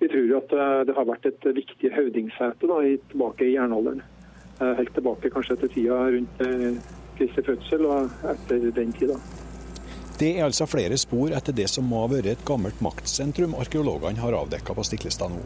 Vi 0.00 0.08
tror 0.08 0.24
jo 0.24 0.40
at 0.40 0.56
uh, 0.56 0.80
det 0.88 0.96
har 0.96 1.10
vært 1.12 1.28
et 1.28 1.50
viktig 1.60 1.92
høvdingsete 1.92 2.72
da, 2.72 2.80
tilbake 3.12 3.44
i 3.44 3.54
jernalderen. 3.58 4.02
Helt 4.60 4.92
tilbake 4.92 5.30
kanskje 5.32 5.54
til 5.62 5.70
tida 5.72 6.02
rundt 6.12 6.42
Kristi 7.16 7.40
fødsel 7.46 7.86
og 7.88 8.26
etter 8.28 8.66
den 8.76 8.92
tida. 8.92 9.16
Det 10.20 10.34
er 10.36 10.44
altså 10.44 10.66
flere 10.68 10.98
spor 11.00 11.32
etter 11.32 11.54
det 11.56 11.64
som 11.72 11.86
må 11.88 12.02
ha 12.02 12.08
vært 12.12 12.26
et 12.28 12.40
gammelt 12.44 12.82
maktsentrum 12.84 13.54
arkeologene 13.56 14.20
har 14.20 14.34
avdekka 14.36 14.74
på 14.76 14.82
Stiklestad 14.84 15.32
nå. 15.32 15.40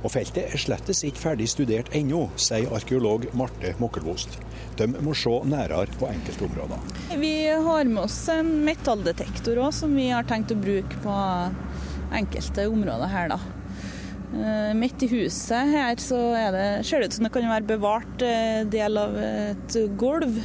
Og 0.00 0.14
feltet 0.14 0.46
er 0.46 0.62
slettes 0.62 1.02
ikke 1.04 1.20
ferdig 1.26 1.50
studert 1.52 1.90
ennå, 1.92 2.22
sier 2.40 2.72
arkeolog 2.72 3.26
Marte 3.36 3.74
Mokkelvost. 3.82 4.38
De 4.80 4.88
må 4.94 5.12
se 5.12 5.34
nærere 5.44 5.92
på 6.00 6.08
enkeltområder. 6.08 6.88
Vi 7.20 7.34
har 7.68 7.90
med 7.90 8.00
oss 8.06 8.16
en 8.32 8.48
metalldetektor 8.64 9.60
òg, 9.66 9.74
som 9.76 9.92
vi 9.92 10.08
har 10.08 10.24
tenkt 10.30 10.56
å 10.56 10.60
bruke 10.62 11.04
på 11.04 11.18
enkelte 12.16 12.64
områder 12.72 13.12
her, 13.12 13.34
da. 13.34 13.40
Eh, 14.34 14.72
midt 14.80 15.04
i 15.04 15.10
huset 15.12 15.68
her 15.70 16.00
så 16.00 16.16
det, 16.56 16.64
ser 16.88 17.04
det 17.04 17.12
ut 17.12 17.18
som 17.20 17.28
det 17.28 17.34
kan 17.36 17.52
være 17.52 17.68
bevart 17.68 18.24
eh, 18.24 18.64
del 18.72 19.04
av 19.04 19.20
et 19.20 19.76
gulv. 20.00 20.40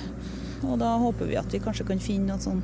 Og 0.65 0.75
da 0.81 0.95
håper 0.99 1.29
vi 1.29 1.37
at 1.39 1.53
vi 1.53 1.61
kanskje 1.63 1.87
kan 1.87 2.01
finne 2.03 2.33
noen 2.33 2.43
sånn 2.43 2.63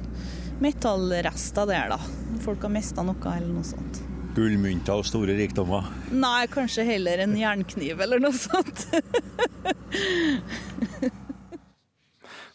metallrester 0.64 1.68
der, 1.70 1.96
da. 1.96 2.00
Folk 2.44 2.64
har 2.66 2.74
mista 2.74 3.04
noe 3.06 3.36
eller 3.36 3.52
noe 3.52 3.68
sånt. 3.68 4.02
Gullmynter 4.36 5.00
og 5.00 5.06
store 5.08 5.36
rikdommer? 5.38 5.88
Nei, 6.12 6.48
kanskje 6.52 6.84
heller 6.88 7.24
en 7.24 7.38
jernkniv 7.40 8.02
eller 8.04 8.20
noe 8.24 8.36
sånt. 8.36 8.88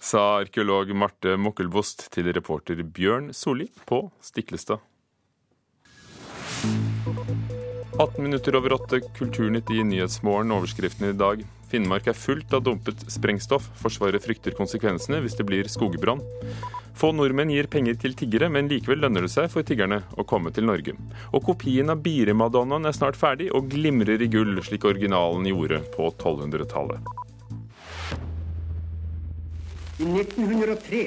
Sa 0.01 0.41
arkeolog 0.41 0.93
Marte 0.97 1.37
Mokkelbost 1.41 2.07
til 2.13 2.33
reporter 2.33 2.81
Bjørn 2.85 3.33
Solli 3.37 3.69
på 3.89 4.07
Stiklestad. 4.25 4.81
18 8.01 8.23
minutter 8.25 8.57
over 8.57 8.73
åtte, 8.79 9.01
Kulturnytt 9.17 9.71
i 9.71 9.85
Nyhetsmorgen. 9.85 10.53
Overskriften 10.57 11.11
i 11.11 11.17
dag. 11.17 11.45
Finnmark 11.71 12.09
er 12.11 12.19
fullt 12.19 12.53
av 12.57 12.65
dumpet 12.67 13.05
sprengstoff. 13.13 13.69
Forsvaret 13.79 14.25
frykter 14.25 14.57
konsekvensene 14.59 15.21
hvis 15.23 15.37
det 15.39 15.47
blir 15.47 15.71
skogbrann. 15.71 16.23
Få 16.99 17.13
nordmenn 17.15 17.53
gir 17.55 17.69
penger 17.71 17.97
til 18.03 18.17
tiggere, 18.19 18.51
men 18.53 18.69
likevel 18.69 19.01
lønner 19.05 19.25
det 19.25 19.31
seg 19.33 19.47
for 19.53 19.65
tiggerne 19.65 20.03
å 20.19 20.27
komme 20.29 20.51
til 20.53 20.67
Norge. 20.69 20.97
Og 21.31 21.47
kopien 21.47 21.89
av 21.93 22.03
Bire-madonnaen 22.05 22.91
er 22.91 22.97
snart 22.97 23.17
ferdig 23.17 23.49
og 23.57 23.71
glimrer 23.73 24.21
i 24.21 24.29
gull, 24.29 24.59
slik 24.67 24.85
originalen 24.91 25.47
gjorde 25.49 25.81
på 25.95 26.11
1200-tallet. 26.11 27.11
I 30.01 30.09
1903 30.09 31.03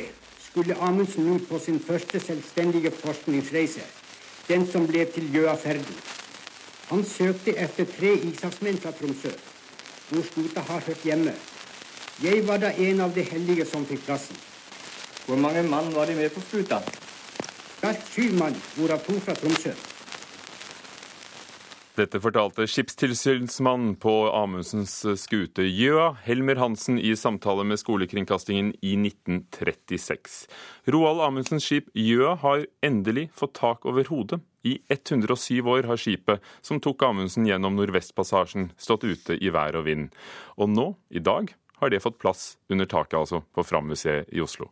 skulle 0.48 0.80
Amundsen 0.86 1.30
ut 1.36 1.48
på 1.50 1.60
sin 1.60 1.80
første 1.82 2.20
selvstendige 2.22 2.94
forskningsreise, 2.94 3.86
den 4.48 4.68
som 4.70 4.86
ble 4.90 5.06
til 5.10 5.30
Gjøaferden. 5.34 6.04
Han 6.92 7.02
søkte 7.08 7.56
etter 7.58 7.88
tre 7.90 8.12
isaksmenn 8.30 8.78
fra 8.78 8.92
Tromsø, 8.94 9.32
hvor 10.14 10.26
skuta 10.28 10.62
har 10.62 10.84
hørt 10.88 11.06
hjemme. 11.06 11.34
Jeg 12.24 12.44
var 12.48 12.62
da 12.62 12.70
en 12.78 13.02
av 13.02 13.14
de 13.16 13.26
heldige 13.26 13.66
som 13.66 13.86
fikk 13.90 14.06
plassen. 14.06 14.38
Hvor 15.26 15.40
mange 15.40 15.64
mann 15.64 15.90
var 15.96 16.06
de 16.06 16.16
med 16.16 16.30
på 16.34 16.44
skuta? 16.44 16.82
Galt 17.82 18.06
syv 18.14 18.38
mann, 18.40 18.56
hvorav 18.76 19.02
to 19.08 19.18
fra 19.24 19.36
Tromsø. 19.36 19.74
Dette 21.94 22.18
fortalte 22.18 22.66
skipstilsynsmann 22.66 23.92
på 24.02 24.14
Amundsens 24.34 24.96
skute 25.22 25.66
Gjøa, 25.68 26.16
Helmer 26.26 26.58
Hansen, 26.58 26.98
i 26.98 27.12
samtale 27.14 27.66
med 27.70 27.78
Skolekringkastingen 27.78 28.72
i 28.82 28.96
1936. 28.98 30.40
Roald 30.90 31.22
Amundsens 31.22 31.68
skip 31.68 31.92
Gjøa 31.94 32.34
har 32.42 32.66
endelig 32.82 33.28
fått 33.38 33.54
tak 33.60 33.86
over 33.86 34.10
hodet. 34.10 34.42
I 34.64 34.78
107 34.90 35.62
år 35.68 35.90
har 35.90 36.00
skipet, 36.00 36.44
som 36.64 36.80
tok 36.80 37.04
Amundsen 37.04 37.48
gjennom 37.48 37.76
Nordvestpassasjen, 37.76 38.70
stått 38.80 39.04
ute 39.04 39.36
i 39.36 39.52
vær 39.52 39.76
og 39.76 39.88
vind. 39.90 40.14
Og 40.56 40.72
nå, 40.72 40.88
i 41.12 41.20
dag, 41.20 41.52
har 41.84 41.92
det 41.92 42.00
fått 42.04 42.22
plass 42.22 42.54
under 42.72 42.88
taket 42.88 43.20
altså 43.20 43.42
på 43.52 43.66
Fram-museet 43.68 44.32
i 44.32 44.40
Oslo. 44.44 44.70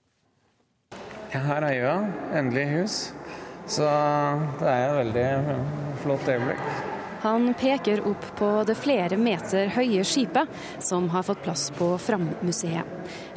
Ja, 1.33 1.43
her 1.43 1.67
er 1.67 1.75
øya. 1.75 1.97
Endelig 2.39 2.65
hus. 2.71 2.97
Så 3.67 3.87
det 4.59 4.71
er 4.71 4.87
et 4.87 4.97
veldig 5.01 5.27
flott 6.03 6.31
øyeblikk. 6.31 6.99
Han 7.21 7.53
peker 7.53 8.07
opp 8.07 8.23
på 8.37 8.47
det 8.65 8.73
flere 8.81 9.17
meter 9.17 9.69
høye 9.75 10.01
skipet 10.07 10.49
som 10.81 11.05
har 11.13 11.25
fått 11.27 11.43
plass 11.45 11.67
på 11.77 11.91
Fram-museet. 12.01 12.87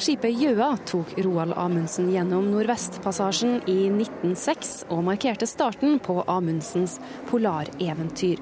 Skipet 0.00 0.32
Gjøa 0.40 0.70
tok 0.88 1.12
Roald 1.26 1.52
Amundsen 1.60 2.08
gjennom 2.08 2.48
Nordvestpassasjen 2.48 3.58
i 3.68 3.90
1906, 3.90 4.72
og 4.88 5.04
markerte 5.10 5.48
starten 5.50 5.98
på 6.00 6.22
Amundsens 6.24 6.96
polareventyr. 7.28 8.40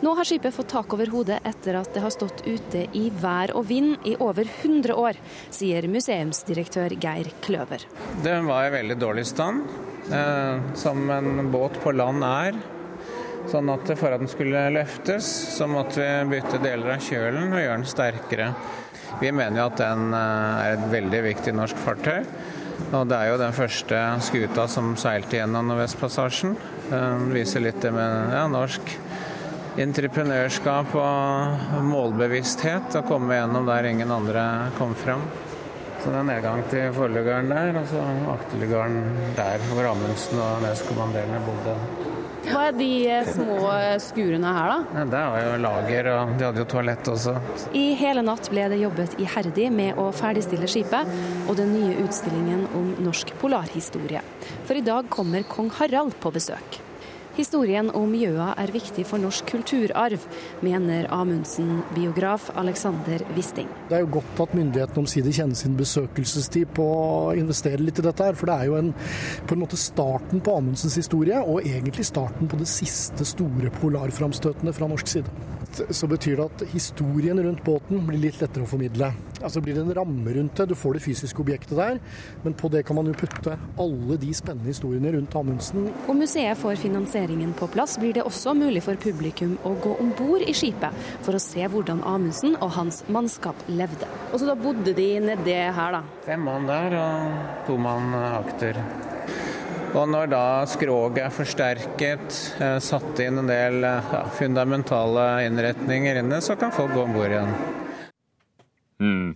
Nå 0.00 0.14
har 0.16 0.24
skipet 0.24 0.56
fått 0.56 0.72
tak 0.72 0.96
over 0.96 1.12
hodet 1.12 1.42
etter 1.44 1.76
at 1.76 1.92
det 1.92 2.00
har 2.00 2.16
stått 2.16 2.40
ute 2.46 2.86
i 2.96 3.10
vær 3.12 3.52
og 3.52 3.68
vind 3.68 4.08
i 4.08 4.16
over 4.16 4.48
100 4.48 4.96
år, 4.96 5.20
sier 5.52 5.92
museumsdirektør 5.92 6.96
Geir 6.96 7.28
Kløver. 7.44 7.84
Den 8.24 8.48
var 8.48 8.70
i 8.70 8.76
veldig 8.80 8.96
dårlig 8.96 9.28
stand, 9.28 9.68
eh, 10.08 10.68
som 10.72 11.04
en 11.12 11.50
båt 11.52 11.76
på 11.84 11.92
land 11.92 12.24
er. 12.24 12.62
Sånn 13.50 13.70
at 13.72 13.88
for 13.98 14.14
at 14.14 14.22
den 14.22 14.30
skulle 14.30 14.68
løftes, 14.70 15.26
så 15.56 15.66
måtte 15.66 16.04
vi 16.04 16.36
bytte 16.36 16.60
deler 16.62 16.94
av 16.94 17.02
kjølen 17.02 17.50
og 17.50 17.58
gjøre 17.58 17.78
den 17.80 17.88
sterkere. 17.90 18.52
Vi 19.18 19.32
mener 19.34 19.58
jo 19.58 19.66
at 19.66 19.80
den 19.80 20.14
eh, 20.14 20.60
er 20.62 20.76
et 20.76 20.84
veldig 20.92 21.22
viktig 21.26 21.54
norsk 21.58 21.80
fartøy. 21.82 22.22
Og 22.94 23.08
det 23.10 23.16
er 23.16 23.30
jo 23.30 23.40
den 23.40 23.54
første 23.54 23.98
skuta 24.24 24.66
som 24.70 24.94
seilte 24.98 25.40
gjennom 25.40 25.68
Nordvestpassasjen. 25.68 26.54
Den 26.90 27.26
viser 27.34 27.62
litt 27.62 27.82
det 27.82 27.92
med 27.94 28.32
ja, 28.34 28.46
norsk 28.50 28.94
entreprenørskap 29.80 30.94
og 30.98 31.74
målbevissthet. 31.90 32.96
Å 32.98 33.06
komme 33.06 33.38
gjennom 33.38 33.68
der 33.68 33.90
ingen 33.90 34.14
andre 34.14 34.44
kom 34.78 34.94
fram. 34.98 35.26
Så 36.00 36.08
det 36.08 36.22
er 36.22 36.30
nedgang 36.30 36.62
til 36.72 36.94
forleggeren 36.96 37.50
der, 37.52 37.74
og 37.82 37.90
så 37.90 38.06
akterleggeren 38.32 39.02
der 39.36 39.66
hvor 39.68 39.90
Amundsen 39.90 40.40
og 40.40 40.64
nestkommanderende 40.64 41.42
bodde. 41.44 41.76
Hva 42.48 42.66
er 42.70 42.76
de 42.78 42.90
eh, 43.10 43.28
små 43.28 43.56
eh, 43.74 43.94
skurene 44.02 44.52
her, 44.56 44.72
da? 44.72 45.00
Ja, 45.00 45.06
det 45.12 45.22
var 45.32 45.44
jo 45.44 45.54
lager, 45.64 46.10
og 46.14 46.34
de 46.40 46.48
hadde 46.48 46.62
jo 46.62 46.68
toalett 46.72 47.10
også. 47.12 47.36
I 47.76 47.86
hele 48.00 48.24
natt 48.26 48.50
ble 48.52 48.66
det 48.72 48.80
jobbet 48.80 49.16
iherdig 49.20 49.68
med 49.74 50.00
å 50.00 50.10
ferdigstille 50.16 50.68
skipet 50.70 51.10
og 51.46 51.56
den 51.60 51.74
nye 51.76 51.98
utstillingen 52.04 52.66
om 52.76 52.94
norsk 53.04 53.34
polarhistorie. 53.42 54.22
For 54.68 54.78
i 54.78 54.84
dag 54.86 55.10
kommer 55.12 55.44
kong 55.48 55.72
Harald 55.80 56.16
på 56.22 56.32
besøk. 56.34 56.80
Historien 57.40 57.88
om 57.96 58.10
Gjøa 58.12 58.50
er 58.60 58.68
viktig 58.74 59.06
for 59.08 59.22
norsk 59.22 59.46
kulturarv, 59.48 60.20
mener 60.60 61.06
Amundsen-biograf 61.14 62.50
Alexander 62.60 63.22
Wisting. 63.32 63.70
Det 63.88 63.96
er 63.96 64.02
jo 64.04 64.10
godt 64.18 64.42
at 64.44 64.52
myndighetene 64.58 65.00
omsider 65.00 65.32
kjenner 65.32 65.56
sin 65.56 65.78
besøkelsestid 65.78 66.74
på 66.76 66.84
å 66.84 67.32
investere 67.40 67.80
litt 67.80 68.02
i 68.02 68.04
dette. 68.04 68.26
her, 68.28 68.36
For 68.36 68.50
det 68.50 68.58
er 68.58 68.68
jo 68.68 68.76
en, 68.76 68.92
på 69.48 69.56
en 69.56 69.62
måte 69.62 69.80
starten 69.80 70.44
på 70.44 70.58
Amundsens 70.60 70.98
historie, 71.00 71.40
og 71.40 71.64
egentlig 71.64 72.04
starten 72.10 72.50
på 72.50 72.60
det 72.60 72.68
siste 72.68 73.24
store 73.24 73.72
polarframstøtene 73.80 74.76
fra 74.76 74.90
norsk 74.92 75.08
side. 75.08 75.32
Så 75.88 76.10
betyr 76.12 76.42
det 76.42 76.50
at 76.50 76.68
historien 76.74 77.40
rundt 77.40 77.64
båten 77.64 78.04
blir 78.04 78.20
litt 78.20 78.42
lettere 78.42 78.68
å 78.68 78.72
formidle. 78.74 79.14
Altså 79.42 79.62
blir 79.64 79.76
det 79.76 79.84
en 79.86 79.94
ramme 79.96 80.34
rundt 80.36 80.56
det, 80.60 80.68
du 80.70 80.76
får 80.78 80.98
det 80.98 81.02
fysiske 81.04 81.40
objektet 81.42 81.76
der, 81.78 82.00
men 82.44 82.56
på 82.56 82.68
det 82.72 82.84
kan 82.86 82.98
man 82.98 83.08
jo 83.08 83.16
putte 83.16 83.56
alle 83.80 84.18
de 84.20 84.32
spennende 84.36 84.68
historiene 84.68 85.14
rundt 85.16 85.36
Amundsen. 85.40 85.88
Om 86.10 86.20
museet 86.20 86.58
får 86.60 86.80
finansieringen 86.82 87.54
på 87.56 87.70
plass, 87.72 87.96
blir 88.00 88.16
det 88.18 88.26
også 88.28 88.54
mulig 88.58 88.84
for 88.84 89.00
publikum 89.00 89.56
å 89.64 89.74
gå 89.82 89.96
om 90.02 90.12
bord 90.18 90.44
i 90.44 90.54
skipet 90.56 90.96
for 91.24 91.36
å 91.36 91.42
se 91.42 91.64
hvordan 91.72 92.04
Amundsen 92.06 92.56
og 92.60 92.74
hans 92.76 93.02
mannskap 93.08 93.56
levde. 93.68 94.08
Og 94.30 94.40
så 94.40 94.50
da 94.50 94.58
bodde 94.58 94.94
de 94.96 95.12
nedi 95.24 95.56
her, 95.56 95.96
da? 95.96 96.04
Fem 96.26 96.44
mann 96.44 96.68
der 96.68 96.98
og 97.00 97.64
to 97.68 97.78
mann 97.80 98.12
akter. 98.14 98.78
Og 99.90 100.06
når 100.06 100.28
da 100.30 100.44
skroget 100.70 101.24
er 101.24 101.32
forsterket, 101.34 102.36
eh, 102.62 102.76
satt 102.78 103.18
inn 103.24 103.40
en 103.42 103.50
del 103.50 103.82
eh, 103.82 104.10
ja, 104.14 104.22
fundamentale 104.38 105.24
innretninger 105.48 106.20
inne, 106.22 106.38
så 106.40 106.54
kan 106.58 106.70
folk 106.74 106.94
gå 106.94 107.02
om 107.08 107.16
bord 107.16 107.34
igjen. 107.34 107.50
Mm. 109.00 109.34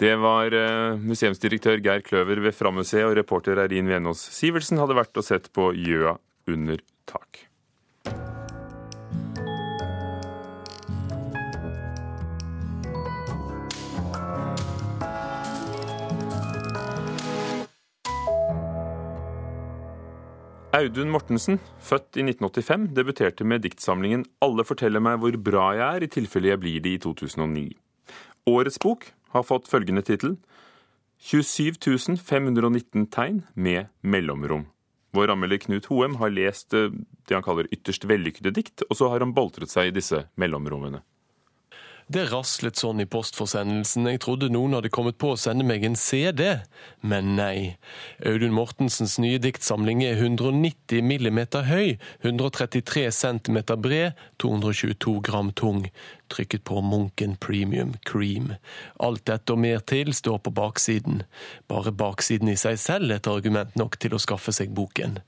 Det 0.00 0.14
var 0.16 0.56
uh, 0.56 0.98
museumsdirektør 0.98 1.82
Geir 1.84 2.02
Kløver 2.06 2.40
ved 2.42 2.56
Frammuseet, 2.56 3.06
og 3.06 3.16
reporter 3.20 3.60
Eirin 3.60 3.90
Venås 3.92 4.24
Sivertsen 4.32 4.80
hadde 4.80 4.96
vært 4.98 5.20
og 5.20 5.28
sett 5.28 5.52
på 5.52 5.70
Gjøa 5.76 6.16
under 6.50 6.80
tak. 7.06 7.44
Audun 20.72 21.10
Mortensen, 21.12 21.58
født 21.84 22.16
i 22.16 22.22
1985, 22.24 22.86
debuterte 22.96 23.44
med 23.44 23.60
diktsamlingen 23.60 24.24
'Alle 24.40 24.64
forteller 24.64 25.04
meg 25.04 25.20
hvor 25.20 25.36
bra 25.36 25.66
jeg 25.76 25.96
er', 25.96 26.04
i 26.08 26.12
tilfelle 26.16 26.48
jeg 26.48 26.60
blir 26.64 26.80
det 26.80 26.94
i 26.96 26.98
2009. 26.98 27.76
Årets 28.46 28.78
bok 28.82 29.04
har 29.30 29.44
fått 29.46 29.68
følgende 29.70 30.02
tittel 30.02 30.32
27 31.22 32.16
519 32.18 33.06
tegn 33.06 33.42
med 33.54 33.86
mellomrom. 34.02 34.64
Vår 35.14 35.30
anmelder 35.30 35.60
Knut 35.62 35.86
Hoem 35.86 36.16
har 36.18 36.32
lest 36.34 36.74
eh, 36.74 36.90
det 37.28 37.36
han 37.36 37.44
kaller 37.46 37.70
ytterst 37.70 38.08
vellykkede 38.10 38.50
dikt, 38.56 38.82
og 38.88 38.98
så 38.98 39.12
har 39.12 39.22
han 39.22 39.34
boltret 39.36 39.70
seg 39.70 39.92
i 39.92 39.94
disse 39.94 40.24
mellomrommene. 40.34 41.04
Det 42.12 42.24
raslet 42.32 42.76
sånn 42.76 43.00
i 43.00 43.06
postforsendelsen. 43.08 44.08
Jeg 44.10 44.20
trodde 44.24 44.50
noen 44.52 44.74
hadde 44.74 44.90
kommet 44.92 45.16
på 45.22 45.30
å 45.32 45.38
sende 45.38 45.64
meg 45.64 45.84
en 45.86 45.94
CD, 45.96 46.58
men 47.00 47.36
nei. 47.38 47.76
Audun 48.26 48.56
Mortensens 48.56 49.14
nye 49.22 49.38
diktsamling 49.40 50.02
er 50.04 50.18
190 50.18 51.06
millimeter 51.06 51.68
høy, 51.70 51.94
133 52.26 53.06
centimeter 53.14 53.78
bred, 53.80 54.18
222 54.42 55.20
gram 55.24 55.54
tung 55.56 55.86
trykket 56.32 56.64
på 56.68 56.80
Munken 56.84 57.36
Premium 57.36 57.94
Cream. 58.08 58.54
Alt 58.96 59.26
dette 59.28 59.54
og 59.54 59.60
mer 59.62 59.82
til 59.86 60.12
står 60.16 60.40
på 60.46 60.52
baksiden. 60.56 61.22
Bare 61.70 61.92
baksiden 61.92 62.50
i 62.52 62.56
seg 62.58 62.80
selv 62.80 63.14
et 63.14 63.28
argument 63.30 63.76
nok 63.78 63.98
til 64.02 64.16
å 64.16 64.20
skaffe 64.22 64.54
seg 64.56 64.72
boken. 64.76 65.20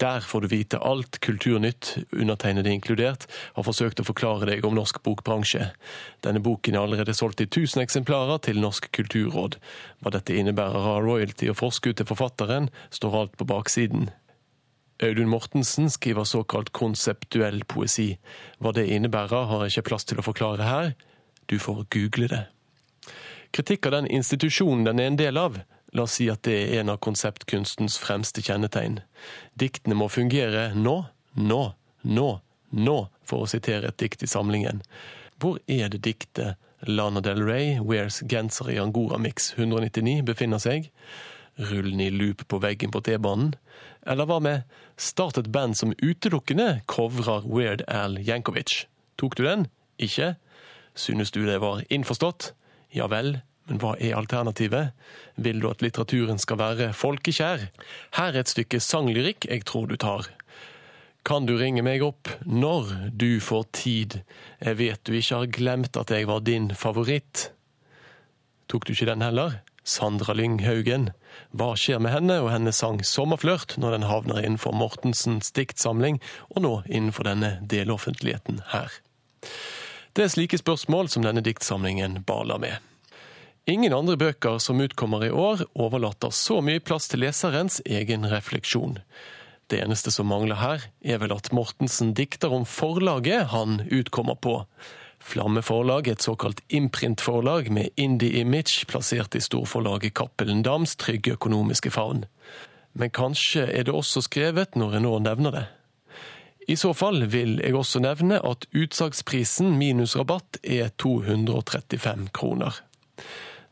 Der 0.00 0.24
får 0.24 0.44
du 0.44 0.50
vite 0.52 0.80
alt 0.80 1.20
Kulturnytt, 1.24 1.94
undertegnede 2.12 2.72
inkludert, 2.72 3.28
har 3.56 3.66
forsøkt 3.66 4.00
å 4.00 4.08
forklare 4.08 4.50
deg 4.50 4.66
om 4.66 4.76
norsk 4.76 5.02
bokbransje. 5.04 5.70
Denne 6.26 6.42
boken 6.44 6.76
er 6.76 6.84
allerede 6.84 7.14
solgt 7.16 7.44
i 7.44 7.48
1000 7.48 7.84
eksemplarer 7.84 8.42
til 8.44 8.60
Norsk 8.60 8.90
kulturråd. 8.96 9.58
Hva 10.02 10.12
dette 10.14 10.36
innebærer 10.36 10.92
av 10.96 11.02
royalty 11.06 11.50
og 11.52 11.60
forskudd 11.60 12.00
til 12.00 12.08
forfatteren, 12.08 12.70
står 12.90 13.20
alt 13.22 13.36
på 13.40 13.48
baksiden. 13.48 14.10
Audun 15.02 15.28
Mortensen 15.28 15.90
skriver 15.90 16.24
såkalt 16.24 16.70
konseptuell 16.72 17.64
poesi. 17.68 18.14
Hva 18.58 18.72
det 18.72 18.86
innebærer, 18.88 19.48
har 19.50 19.64
jeg 19.64 19.76
ikke 19.76 19.90
plass 19.90 20.08
til 20.08 20.20
å 20.20 20.24
forklare 20.24 20.68
her. 20.68 20.92
Du 21.46 21.58
får 21.60 21.84
google 21.92 22.30
det. 22.32 22.44
Kritikk 23.52 23.86
av 23.86 23.98
den 23.98 24.08
institusjonen 24.08 24.86
den 24.88 25.00
er 25.00 25.10
en 25.10 25.18
del 25.20 25.38
av, 25.40 25.60
la 25.92 26.04
oss 26.04 26.16
si 26.18 26.30
at 26.32 26.42
det 26.48 26.56
er 26.56 26.80
en 26.80 26.94
av 26.94 27.00
konseptkunstens 27.04 27.98
fremste 28.02 28.42
kjennetegn. 28.44 28.98
Diktene 29.54 29.96
må 29.96 30.08
fungere 30.12 30.70
nå, 30.74 30.96
nå, 31.36 31.62
nå, 32.02 32.28
nå, 32.72 32.98
for 33.24 33.44
å 33.44 33.50
sitere 33.50 33.92
et 33.92 34.00
dikt 34.00 34.24
i 34.24 34.30
samlingen. 34.30 34.82
Hvor 35.40 35.60
er 35.68 35.92
det 35.92 36.02
diktet 36.08 36.56
Lana 36.88 37.20
Del 37.24 37.42
Rey, 37.44 37.76
Wears 37.80 38.22
genser 38.28 38.72
i 38.72 38.80
Angora 38.80 39.20
Mix 39.20 39.52
199 39.56 40.22
befinner 40.26 40.60
seg? 40.62 40.90
Rullen 41.56 42.00
i 42.00 42.10
loop 42.12 42.44
på 42.48 42.60
veggen 42.60 42.92
på 42.92 43.00
T-banen? 43.00 43.54
Eller 44.06 44.28
hva 44.28 44.40
med 44.44 44.76
Start 45.00 45.38
et 45.40 45.50
band 45.52 45.76
som 45.76 45.94
utelukkende 46.00 46.82
covrer 46.88 47.44
Weird 47.48 47.84
Al 47.88 48.18
Jankovic? 48.24 48.86
Tok 49.20 49.36
du 49.36 49.44
den? 49.44 49.66
Ikke? 50.00 50.34
Synes 50.96 51.32
du 51.32 51.44
det 51.46 51.58
var 51.60 51.82
innforstått? 51.92 52.52
Ja 52.92 53.08
vel, 53.12 53.40
men 53.68 53.80
hva 53.82 53.94
er 54.00 54.16
alternativet? 54.16 54.94
Vil 55.36 55.60
du 55.60 55.68
at 55.68 55.82
litteraturen 55.84 56.40
skal 56.40 56.60
være 56.60 56.92
folkekjær? 56.96 57.68
Her 58.16 58.32
er 58.32 58.40
et 58.40 58.52
stykke 58.52 58.80
sanglyrikk 58.80 59.48
jeg 59.50 59.66
tror 59.68 59.88
du 59.90 59.96
tar. 60.00 60.28
Kan 61.26 61.48
du 61.48 61.56
ringe 61.58 61.82
meg 61.82 62.04
opp 62.06 62.30
når 62.46 63.10
du 63.10 63.40
får 63.42 63.64
tid? 63.74 64.20
Jeg 64.62 64.78
vet 64.78 65.02
du 65.02 65.16
ikke 65.18 65.40
har 65.40 65.54
glemt 65.58 65.98
at 65.98 66.12
jeg 66.14 66.28
var 66.28 66.44
din 66.46 66.70
favoritt. 66.78 67.50
Tok 68.70 68.86
du 68.86 68.94
ikke 68.94 69.10
den 69.10 69.24
heller? 69.26 69.58
Sandra 69.86 70.34
Lynghaugen. 70.34 71.12
Hva 71.54 71.70
skjer 71.78 72.00
med 72.02 72.10
henne 72.10 72.40
og 72.42 72.50
hennes 72.50 72.80
sang 72.82 72.98
'Sommerflørt' 72.98 73.78
når 73.78 73.94
den 73.94 74.08
havner 74.10 74.42
innenfor 74.42 74.74
Mortensens 74.74 75.52
diktsamling, 75.54 76.18
og 76.50 76.62
nå 76.62 76.74
innenfor 76.90 77.28
denne 77.30 77.60
deloffentligheten 77.62 78.60
her? 78.74 78.90
Det 80.16 80.24
er 80.24 80.34
slike 80.34 80.58
spørsmål 80.58 81.08
som 81.12 81.22
denne 81.22 81.44
diktsamlingen 81.44 82.24
baler 82.26 82.58
med. 82.58 82.76
Ingen 83.66 83.92
andre 83.92 84.16
bøker 84.16 84.58
som 84.58 84.80
utkommer 84.80 85.24
i 85.26 85.30
år, 85.30 85.64
overlater 85.74 86.30
så 86.34 86.60
mye 86.62 86.82
plass 86.82 87.08
til 87.08 87.22
leserens 87.22 87.80
egen 87.86 88.26
refleksjon. 88.30 88.98
Det 89.70 89.80
eneste 89.82 90.12
som 90.14 90.28
mangler 90.30 90.60
her, 90.60 90.84
er 91.02 91.18
vel 91.18 91.34
at 91.34 91.50
Mortensen 91.54 92.12
dikter 92.14 92.54
om 92.54 92.66
forlaget 92.66 93.50
han 93.50 93.80
utkommer 93.90 94.38
på. 94.38 94.60
Flamme 95.26 95.62
Forlag, 95.62 96.06
et 96.08 96.22
såkalt 96.22 96.60
imprintforlag 96.68 97.70
med 97.74 97.88
indie-image, 97.98 98.86
plassert 98.86 99.34
i 99.34 99.42
storforlaget 99.42 100.14
Cappelen 100.14 100.62
Dams 100.62 100.94
trygge 100.96 101.34
økonomiske 101.34 101.90
favn. 101.90 102.26
men 102.96 103.10
kanskje 103.10 103.66
er 103.66 103.84
det 103.84 103.92
også 103.92 104.22
skrevet 104.24 104.76
når 104.76 104.94
jeg 104.96 105.04
nå 105.04 105.18
nevner 105.18 105.52
det. 105.52 105.64
I 106.68 106.76
så 106.80 106.94
fall 106.96 107.26
vil 107.30 107.60
jeg 107.60 107.76
også 107.76 108.00
nevne 108.00 108.38
at 108.40 108.64
utsalgsprisen 108.72 109.76
minus 109.78 110.16
rabatt 110.16 110.56
er 110.64 110.88
235 110.98 112.30
kroner. 112.32 112.80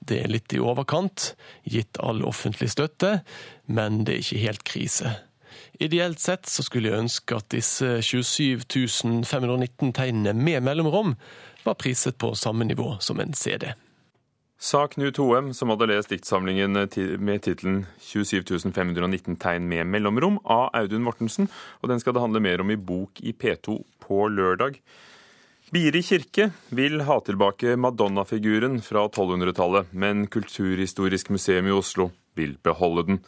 Det 0.04 0.20
er 0.20 0.28
litt 0.28 0.52
i 0.52 0.60
overkant, 0.60 1.32
gitt 1.64 1.96
all 2.04 2.20
offentlig 2.28 2.68
støtte, 2.74 3.22
men 3.66 4.04
det 4.04 4.14
er 4.14 4.20
ikke 4.20 4.44
helt 4.44 4.64
krise. 4.68 5.14
Ideelt 5.78 6.20
sett 6.22 6.46
så 6.46 6.62
skulle 6.62 6.92
jeg 6.92 7.02
ønske 7.02 7.34
at 7.34 7.48
disse 7.50 7.96
27 8.04 8.62
519 9.26 9.90
tegnene 9.96 10.34
med 10.38 10.62
mellomrom 10.62 11.16
var 11.64 11.78
priset 11.80 12.18
på 12.20 12.34
samme 12.38 12.66
nivå 12.68 12.94
som 13.02 13.20
en 13.20 13.34
CD. 13.34 13.72
Sa 14.64 14.86
Knut 14.88 15.18
Hoem, 15.18 15.50
som 15.52 15.72
hadde 15.72 15.90
lest 15.90 16.12
diktsamlingen 16.14 16.78
med 17.20 17.42
tittelen 17.44 17.82
27 18.00 18.70
519 18.70 19.36
tegn 19.42 19.66
med 19.68 19.90
mellomrom 19.90 20.38
av 20.44 20.70
Audun 20.78 21.04
Mortensen, 21.04 21.50
og 21.82 21.90
den 21.90 22.00
skal 22.00 22.14
det 22.14 22.22
handle 22.22 22.40
mer 22.44 22.62
om 22.62 22.70
i 22.70 22.78
bok 22.78 23.20
i 23.20 23.34
P2 23.34 23.80
på 24.06 24.22
lørdag. 24.30 24.78
Biri 25.74 26.04
kirke 26.06 26.52
vil 26.70 27.02
ha 27.08 27.18
tilbake 27.26 27.74
Madonna-figuren 27.76 28.78
fra 28.84 29.08
1200-tallet, 29.08 29.90
men 29.90 30.28
Kulturhistorisk 30.30 31.34
museum 31.34 31.66
i 31.66 31.74
Oslo 31.74 32.12
vil 32.38 32.56
beholde 32.62 33.06
den. 33.08 33.20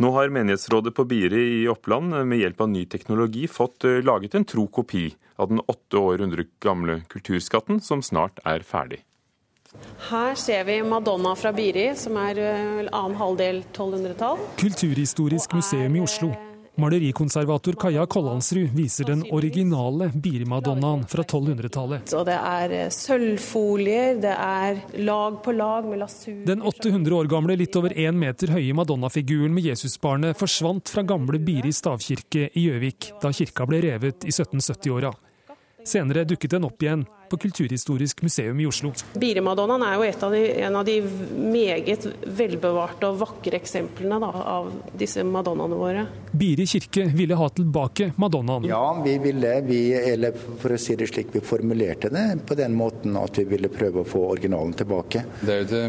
Nå 0.00 0.12
har 0.16 0.32
menighetsrådet 0.32 0.94
på 0.96 1.04
Biri 1.04 1.42
i 1.60 1.68
Oppland 1.68 2.14
med 2.28 2.40
hjelp 2.40 2.64
av 2.64 2.72
ny 2.72 2.86
teknologi 2.88 3.46
fått 3.50 3.84
eh, 3.84 4.00
laget 4.04 4.34
en 4.38 4.48
tro 4.48 4.66
kopi 4.66 5.10
av 5.40 5.52
den 5.52 5.60
åtte 5.66 6.00
år 6.00 6.24
gamle 6.60 7.00
kulturskatten, 7.08 7.80
som 7.80 8.02
snart 8.02 8.40
er 8.44 8.64
ferdig. 8.64 9.02
Her 10.10 10.34
ser 10.34 10.64
vi 10.64 10.82
Madonna 10.82 11.36
fra 11.38 11.52
Biri, 11.54 11.92
som 11.96 12.16
er 12.18 12.40
eh, 12.42 12.86
annen 12.90 13.18
halvdel 13.20 13.62
1200-tall. 13.70 14.40
Kulturhistorisk 14.58 15.54
museum 15.54 15.96
i 15.96 16.02
Oslo. 16.02 16.32
Malerikonservator 16.80 17.76
Kaja 17.80 18.06
Kollandsrud 18.10 18.72
viser 18.76 19.10
den 19.10 19.24
originale 19.30 20.10
Biri-madonnaen 20.14 21.04
fra 21.10 21.22
1200-tallet. 21.22 22.14
Og 22.16 22.26
det 22.28 22.36
er 22.36 22.74
eh, 22.78 22.90
sølvfolier, 22.94 24.18
det 24.22 24.32
er 24.34 24.80
lag 25.04 25.38
på 25.44 25.54
lag 25.56 25.86
med 25.88 26.00
lasur 26.02 26.42
Den 26.48 26.64
800 26.64 27.16
år 27.16 27.30
gamle, 27.30 27.58
litt 27.60 27.76
over 27.76 27.94
én 27.94 28.16
meter 28.18 28.54
høye 28.56 28.74
Madonna-figuren 28.76 29.54
med 29.54 29.68
Jesusbarnet 29.68 30.38
forsvant 30.40 30.92
fra 30.92 31.04
gamle 31.06 31.40
Biri 31.44 31.72
stavkirke 31.74 32.48
i 32.54 32.66
Gjøvik 32.66 33.12
da 33.22 33.32
kirka 33.34 33.68
ble 33.68 33.82
revet 33.84 34.24
i 34.24 34.32
1770-åra. 34.32 35.12
Senere 35.86 36.26
dukket 36.28 36.56
den 36.56 36.68
opp 36.68 36.82
igjen 36.82 37.06
på 37.30 37.38
Kulturhistorisk 37.40 38.22
museum 38.26 38.60
i 38.60 38.66
Oslo. 38.68 38.92
Biremadonnaen 39.20 39.84
er 39.86 39.96
jo 39.96 40.08
av 40.26 40.34
de, 40.34 40.42
en 40.66 40.78
av 40.80 40.86
de 40.88 40.96
meget 41.54 42.06
velbevarte 42.26 43.10
og 43.10 43.20
vakre 43.22 43.60
eksemplene 43.60 44.18
da, 44.22 44.30
av 44.56 44.70
disse 44.98 45.24
madonnaene 45.26 45.78
våre. 45.78 46.06
Biri 46.32 46.66
kirke 46.70 47.06
ville 47.14 47.38
ha 47.38 47.48
tilbake 47.54 48.12
madonnaen. 48.20 48.66
Ja, 48.70 48.84
vi 49.04 49.16
ville, 49.22 49.54
vi, 49.66 49.80
eller 50.12 50.34
for 50.34 50.74
å 50.74 50.80
si 50.80 50.98
det 50.98 51.10
slik, 51.10 51.32
vi 51.34 51.44
formulerte 51.44 52.10
det 52.12 52.26
på 52.46 52.58
den 52.58 52.76
måten 52.78 53.16
at 53.20 53.38
vi 53.38 53.46
ville 53.54 53.70
prøve 53.72 54.02
å 54.02 54.08
få 54.08 54.26
originalen 54.34 54.74
tilbake. 54.78 55.24
Det 55.40 55.54
er 55.54 55.64
jo 55.64 55.70
det 55.70 55.86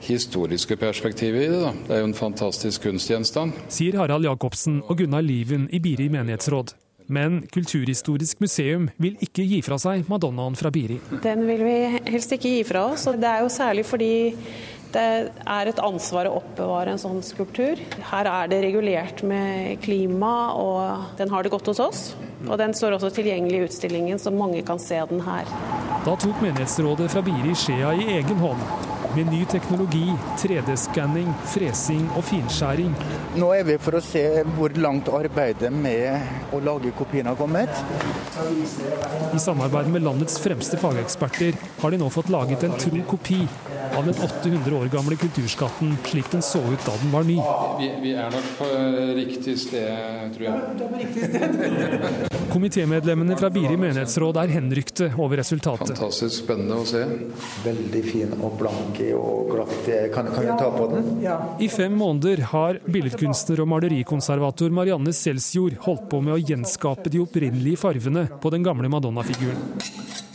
historiske 0.00 0.76
perspektivet 0.80 1.42
i 1.42 1.48
det. 1.52 1.60
da. 1.60 1.72
Det 1.86 1.96
er 1.96 2.04
jo 2.04 2.10
en 2.10 2.16
fantastisk 2.16 2.86
kunstgjenstand. 2.88 3.58
Sier 3.68 3.98
Harald 4.00 4.24
Jacobsen 4.24 4.80
og 4.86 5.02
Gunnar 5.02 5.24
Liven 5.26 5.68
i 5.72 5.82
Biri 5.82 6.08
menighetsråd. 6.12 6.74
Men 7.10 7.40
Kulturhistorisk 7.50 8.38
museum 8.42 8.86
vil 9.02 9.16
ikke 9.24 9.42
gi 9.42 9.58
fra 9.66 9.80
seg 9.82 10.06
Madonnaen 10.10 10.54
fra 10.58 10.70
Biri. 10.70 11.00
Den 11.24 11.42
vil 11.48 11.64
vi 11.66 11.78
helst 12.06 12.36
ikke 12.36 12.52
gi 12.54 12.60
fra 12.68 12.84
oss, 12.92 13.08
og 13.10 13.18
det 13.18 13.26
er 13.26 13.42
jo 13.42 13.50
særlig 13.50 13.84
fordi 13.88 14.12
det 14.94 15.02
er 15.30 15.70
et 15.70 15.82
ansvar 15.82 16.26
å 16.26 16.36
oppbevare 16.40 16.94
en 16.94 17.02
sånn 17.02 17.20
skulptur. 17.26 17.82
Her 18.10 18.30
er 18.30 18.50
det 18.50 18.62
regulert 18.64 19.24
med 19.26 19.82
klima, 19.82 20.52
og 20.54 21.18
den 21.18 21.30
har 21.34 21.46
det 21.46 21.52
godt 21.54 21.70
hos 21.70 21.82
oss. 21.82 22.04
Og 22.46 22.56
den 22.58 22.74
står 22.74 22.96
også 22.96 23.12
tilgjengelig 23.18 23.58
i 23.58 23.66
utstillingen, 23.68 24.22
så 24.22 24.32
mange 24.34 24.62
kan 24.66 24.80
se 24.82 25.02
den 25.10 25.22
her. 25.26 25.50
Da 26.06 26.14
tok 26.14 26.38
menighetsrådet 26.42 27.10
fra 27.12 27.22
Biri 27.26 27.58
skjea 27.58 27.92
i 27.98 28.08
egen 28.20 28.40
hånd 28.40 28.98
med 29.14 29.30
ny 29.32 29.44
teknologi, 29.50 30.06
3D-skanning, 30.38 31.30
fresing 31.50 32.06
og 32.16 32.24
finskjæring. 32.28 32.92
Nå 33.40 33.50
er 33.56 33.66
vi 33.66 33.78
for 33.82 33.98
å 33.98 34.02
se 34.04 34.22
hvor 34.56 34.74
langt 34.78 35.10
arbeidet 35.14 35.72
med 35.74 36.54
å 36.54 36.60
lage 36.64 36.92
kopien 36.98 37.30
har 37.30 37.38
kommet. 37.38 37.72
I 39.34 39.42
samarbeid 39.42 39.90
med 39.90 40.06
landets 40.06 40.38
fremste 40.42 40.78
fageksperter 40.80 41.58
har 41.82 41.90
de 41.90 42.00
nå 42.00 42.10
fått 42.12 42.30
laget 42.32 42.66
en 42.66 42.78
tro 42.78 43.02
kopi 43.10 43.42
av 43.96 44.06
den 44.06 44.14
800 44.14 44.76
år 44.76 44.90
gamle 44.92 45.16
kulturskatten 45.16 45.96
slik 46.06 46.30
den 46.32 46.42
så 46.42 46.58
ut 46.58 46.86
da 46.86 46.94
den 47.02 47.10
var 47.12 47.24
ny. 47.26 47.36
Vi, 47.80 47.88
vi 48.02 48.12
er 48.18 48.30
nok 48.32 48.48
på 48.58 48.68
riktig 49.16 49.56
sted, 49.60 50.34
tror 50.36 50.46
jeg. 50.48 52.28
Komitémedlemmene 52.54 53.36
fra 53.38 53.50
Biri 53.54 53.76
menighetsråd 53.78 54.40
er 54.42 54.54
henrykte 54.54 55.10
over 55.16 55.38
resultatet. 55.40 55.94
Fantastisk 55.94 56.44
spennende 56.44 56.80
å 56.80 56.86
se. 56.88 57.04
Veldig 57.64 58.02
fin 58.06 58.34
og 58.40 58.56
blank 58.60 59.02
og 59.16 59.54
glatt. 59.54 59.76
Kan, 60.14 60.30
kan 60.34 60.48
jeg 60.48 60.58
ta 60.58 60.70
på 60.74 60.88
den? 60.94 61.12
Ja. 61.24 61.38
I 61.62 61.70
fem 61.70 61.94
måneder 61.98 62.44
har 62.50 62.80
billedkunstner 62.90 63.62
og 63.62 63.70
malerikonservator 63.74 64.74
Marianne 64.74 65.14
Selsjord 65.16 65.78
holdt 65.86 66.08
på 66.10 66.22
med 66.24 66.36
å 66.36 66.40
gjenskape 66.42 67.12
de 67.12 67.22
opprinnelige 67.22 67.80
farvene 67.84 68.26
på 68.42 68.52
den 68.54 68.66
gamle 68.66 68.90
Madonna-figuren. 68.92 70.29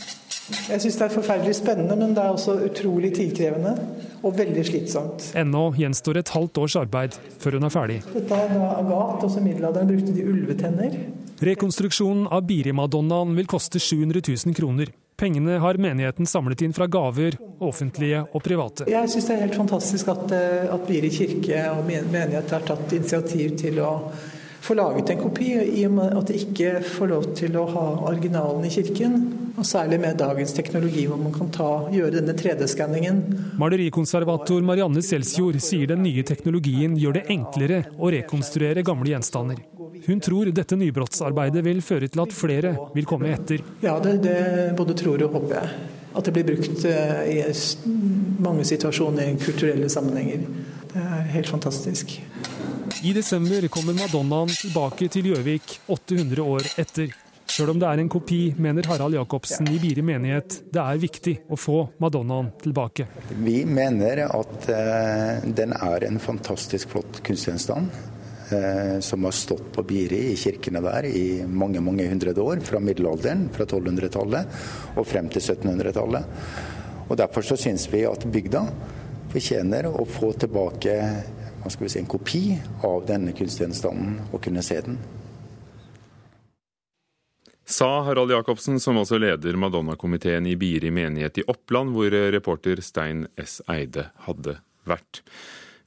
Jeg 0.46 0.82
syns 0.82 0.98
det 0.98 1.06
er 1.08 1.14
forferdelig 1.14 1.54
spennende, 1.58 1.96
men 1.98 2.14
det 2.14 2.22
er 2.22 2.34
også 2.34 2.54
utrolig 2.68 3.12
tidkrevende 3.16 3.72
og 4.22 4.36
veldig 4.38 4.62
slitsomt. 4.68 5.30
Ennå 5.38 5.68
gjenstår 5.78 6.20
et 6.22 6.30
halvt 6.34 6.60
års 6.62 6.76
arbeid 6.78 7.16
før 7.42 7.58
hun 7.58 7.66
er 7.66 7.74
ferdig. 7.74 7.96
Dette 8.12 8.38
er 8.42 8.52
da 8.54 8.68
agat, 8.78 9.24
også 9.26 9.42
middelalderen 9.42 9.90
brukte 9.90 10.14
de 10.14 10.26
ulvetenner. 10.26 11.00
Rekonstruksjonen 11.46 12.30
av 12.32 12.46
Biri-madonnaen 12.48 13.34
vil 13.36 13.50
koste 13.50 13.82
700 13.82 14.22
000 14.46 14.56
kroner. 14.56 14.94
Pengene 15.16 15.58
har 15.60 15.78
menigheten 15.80 16.28
samlet 16.28 16.62
inn 16.62 16.74
fra 16.76 16.86
gaver, 16.92 17.38
offentlige 17.64 18.22
og 18.36 18.42
private. 18.44 18.86
Jeg 18.92 19.08
syns 19.08 19.28
det 19.28 19.36
er 19.36 19.44
helt 19.46 19.56
fantastisk 19.56 20.10
at, 20.12 20.32
eh, 20.36 20.66
at 20.72 20.82
Biri 20.88 21.10
kirke 21.12 21.62
og 21.72 21.86
menighet 21.88 22.52
har 22.52 22.66
tatt 22.68 22.92
initiativ 22.92 23.56
til 23.56 23.80
å 23.80 23.92
få 24.66 24.74
laget 24.74 25.10
en 25.10 25.20
kopi, 25.20 25.52
i 25.80 25.84
og 25.86 25.92
med 25.94 26.14
at 26.18 26.30
de 26.30 26.38
ikke 26.40 26.80
får 26.82 27.10
lov 27.12 27.26
til 27.38 27.54
å 27.58 27.66
ha 27.70 27.84
originalen 28.10 28.66
i 28.66 28.72
kirken. 28.74 29.18
Og 29.56 29.64
Særlig 29.66 30.00
med 30.02 30.18
dagens 30.20 30.52
teknologi, 30.56 31.06
hvor 31.08 31.20
man 31.20 31.32
kan 31.32 31.48
ta, 31.54 31.68
gjøre 31.94 32.18
denne 32.18 32.34
3D-skanningen. 32.36 33.22
Malerikonservator 33.60 34.64
Marianne 34.66 35.02
Selsjord 35.06 35.60
sier 35.64 35.92
den 35.94 36.02
nye 36.04 36.24
teknologien 36.26 36.98
gjør 37.00 37.20
det 37.20 37.24
enklere 37.32 37.80
å 37.96 38.10
rekonstruere 38.12 38.84
gamle 38.86 39.14
gjenstander. 39.14 39.62
Hun 40.06 40.20
tror 40.20 40.50
dette 40.54 40.76
nybrottsarbeidet 40.78 41.62
vil 41.66 41.80
føre 41.82 42.10
til 42.10 42.22
at 42.26 42.34
flere 42.34 42.74
vil 42.94 43.08
komme 43.08 43.32
etter. 43.32 43.62
Ja, 43.82 43.96
det, 44.02 44.18
det 44.26 44.38
både 44.78 44.98
tror 44.98 45.24
og 45.24 45.38
håper 45.38 45.56
jeg. 45.60 45.72
At 46.16 46.28
det 46.28 46.34
blir 46.36 46.46
brukt 46.48 46.84
eh, 46.88 47.24
i 47.32 47.40
mange 48.42 48.64
situasjoner 48.68 49.32
i 49.32 49.40
kulturelle 49.40 49.88
sammenhenger. 49.92 50.46
Det 50.92 51.02
er 51.02 51.26
helt 51.34 51.50
fantastisk. 51.50 52.18
I 53.02 53.12
desember 53.12 53.68
kommer 53.68 53.92
Madonnaen 53.92 54.48
tilbake 54.48 55.08
til 55.12 55.28
Gjøvik 55.30 55.74
800 55.92 56.42
år 56.42 56.68
etter. 56.80 57.12
Sjøl 57.46 57.74
om 57.74 57.80
det 57.80 57.88
er 57.88 58.00
en 58.00 58.08
kopi, 58.10 58.40
mener 58.58 58.88
Harald 58.88 59.14
Jacobsen 59.14 59.68
i 59.70 59.76
Biri 59.80 60.02
menighet 60.04 60.56
det 60.72 60.80
er 60.82 61.00
viktig 61.02 61.34
å 61.52 61.58
få 61.60 61.82
Madonnaen 62.02 62.48
tilbake. 62.62 63.06
Vi 63.36 63.60
mener 63.68 64.24
at 64.26 64.68
uh, 64.72 65.44
den 65.44 65.76
er 65.76 66.08
en 66.08 66.18
fantastisk 66.22 66.96
flott 66.96 67.20
kunstgjenstand. 67.26 67.92
Eh, 68.46 69.00
som 69.02 69.24
har 69.26 69.32
stått 69.34 69.72
på 69.74 69.82
Biri 69.82 70.20
i 70.30 70.36
kirkene 70.38 70.78
der 70.78 71.08
i 71.10 71.42
mange 71.50 71.80
mange 71.82 72.04
hundre 72.06 72.30
år, 72.38 72.60
fra 72.62 72.78
middelalderen, 72.78 73.48
fra 73.50 73.66
1200-tallet 73.66 74.60
og 74.94 75.08
frem 75.10 75.26
til 75.34 75.42
1700-tallet. 75.42 76.36
Og 77.08 77.16
Derfor 77.18 77.42
så 77.42 77.58
syns 77.58 77.88
vi 77.90 78.04
at 78.06 78.22
bygda 78.22 78.62
fortjener 79.32 79.88
å 79.90 80.06
få 80.06 80.30
tilbake 80.38 80.94
skal 81.70 81.86
vi 81.86 81.92
si, 81.92 82.00
en 82.02 82.10
kopi 82.10 82.42
av 82.86 83.06
denne 83.08 83.34
kunstgjenstanden 83.36 84.18
og 84.30 84.42
kunne 84.44 84.64
se 84.64 84.80
den. 84.86 84.98
Sa 87.66 88.02
Harald 88.06 88.30
Jacobsen, 88.30 88.78
som 88.80 89.00
også 89.00 89.18
leder 89.18 89.56
Madonna-komiteen 89.58 90.46
i 90.46 90.54
Biri 90.56 90.92
menighet 90.94 91.40
i 91.42 91.46
Oppland, 91.50 91.90
hvor 91.96 92.14
reporter 92.30 92.78
Stein 92.78 93.24
S. 93.42 93.58
Eide 93.66 94.12
hadde 94.28 94.60
vært. 94.86 95.24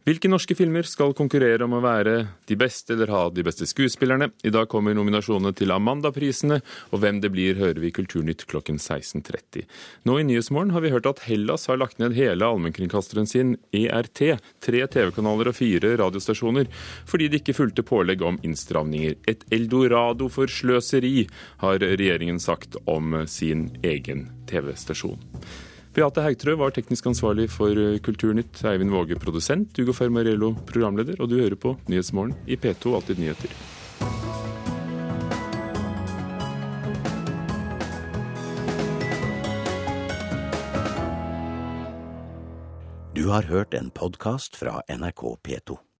Hvilke 0.07 0.29
norske 0.31 0.55
filmer 0.55 0.88
skal 0.88 1.12
konkurrere 1.12 1.65
om 1.65 1.73
å 1.75 1.81
være 1.83 2.13
de 2.47 2.55
beste 2.57 2.93
eller 2.95 3.12
ha 3.12 3.25
de 3.35 3.43
beste 3.43 3.65
skuespillerne? 3.67 4.29
I 4.47 4.51
dag 4.55 4.69
kommer 4.71 4.95
nominasjonene 4.95 5.51
til 5.59 5.73
Amanda-prisene, 5.75 6.62
og 6.95 7.03
hvem 7.03 7.19
det 7.19 7.33
blir, 7.33 7.59
hører 7.59 7.81
vi 7.83 7.91
i 7.91 7.95
Kulturnytt 7.97 8.45
klokken 8.47 8.79
16.30. 8.79 9.67
Nå 10.07 10.15
i 10.15 10.25
Nyhetsmorgen 10.29 10.71
har 10.71 10.85
vi 10.88 10.93
hørt 10.95 11.09
at 11.12 11.25
Hellas 11.27 11.67
har 11.67 11.81
lagt 11.83 11.99
ned 11.99 12.15
hele 12.15 12.47
allmennkringkasteren 12.47 13.27
sin 13.27 13.57
ERT, 13.75 14.23
tre 14.63 14.88
TV-kanaler 14.88 15.51
og 15.51 15.59
fire 15.59 15.97
radiostasjoner, 15.99 16.71
fordi 17.03 17.27
de 17.27 17.43
ikke 17.43 17.59
fulgte 17.59 17.83
pålegg 17.83 18.23
om 18.23 18.39
innstramninger. 18.39 19.19
Et 19.27 19.43
eldorado 19.51 20.31
for 20.31 20.47
sløseri, 20.47 21.27
har 21.59 21.83
regjeringen 21.83 22.39
sagt 22.39 22.79
om 22.88 23.25
sin 23.27 23.67
egen 23.83 24.29
TV-stasjon. 24.47 25.19
Beate 25.99 26.21
Haugtrø 26.23 26.53
var 26.55 26.71
teknisk 26.71 27.09
ansvarlig 27.09 27.49
for 27.51 27.75
Kulturnytt, 28.05 28.62
Eivind 28.69 28.93
Våge 28.93 29.17
produsent, 29.19 29.75
Ugo 29.83 29.91
Fermarello 29.91 30.53
programleder, 30.69 31.19
og 31.19 31.27
du 31.27 31.35
hører 31.41 31.57
på 31.59 31.73
Nyhetsmorgen 31.91 32.38
i 32.47 32.55
P2 32.55 32.93
Alltid 32.95 33.19
nyheter. 33.19 33.51
Du 43.12 43.27
har 43.27 43.51
hørt 43.51 43.75
en 43.75 43.91
podkast 43.91 44.55
fra 44.55 44.79
NRK 44.88 45.27
P2. 45.43 45.81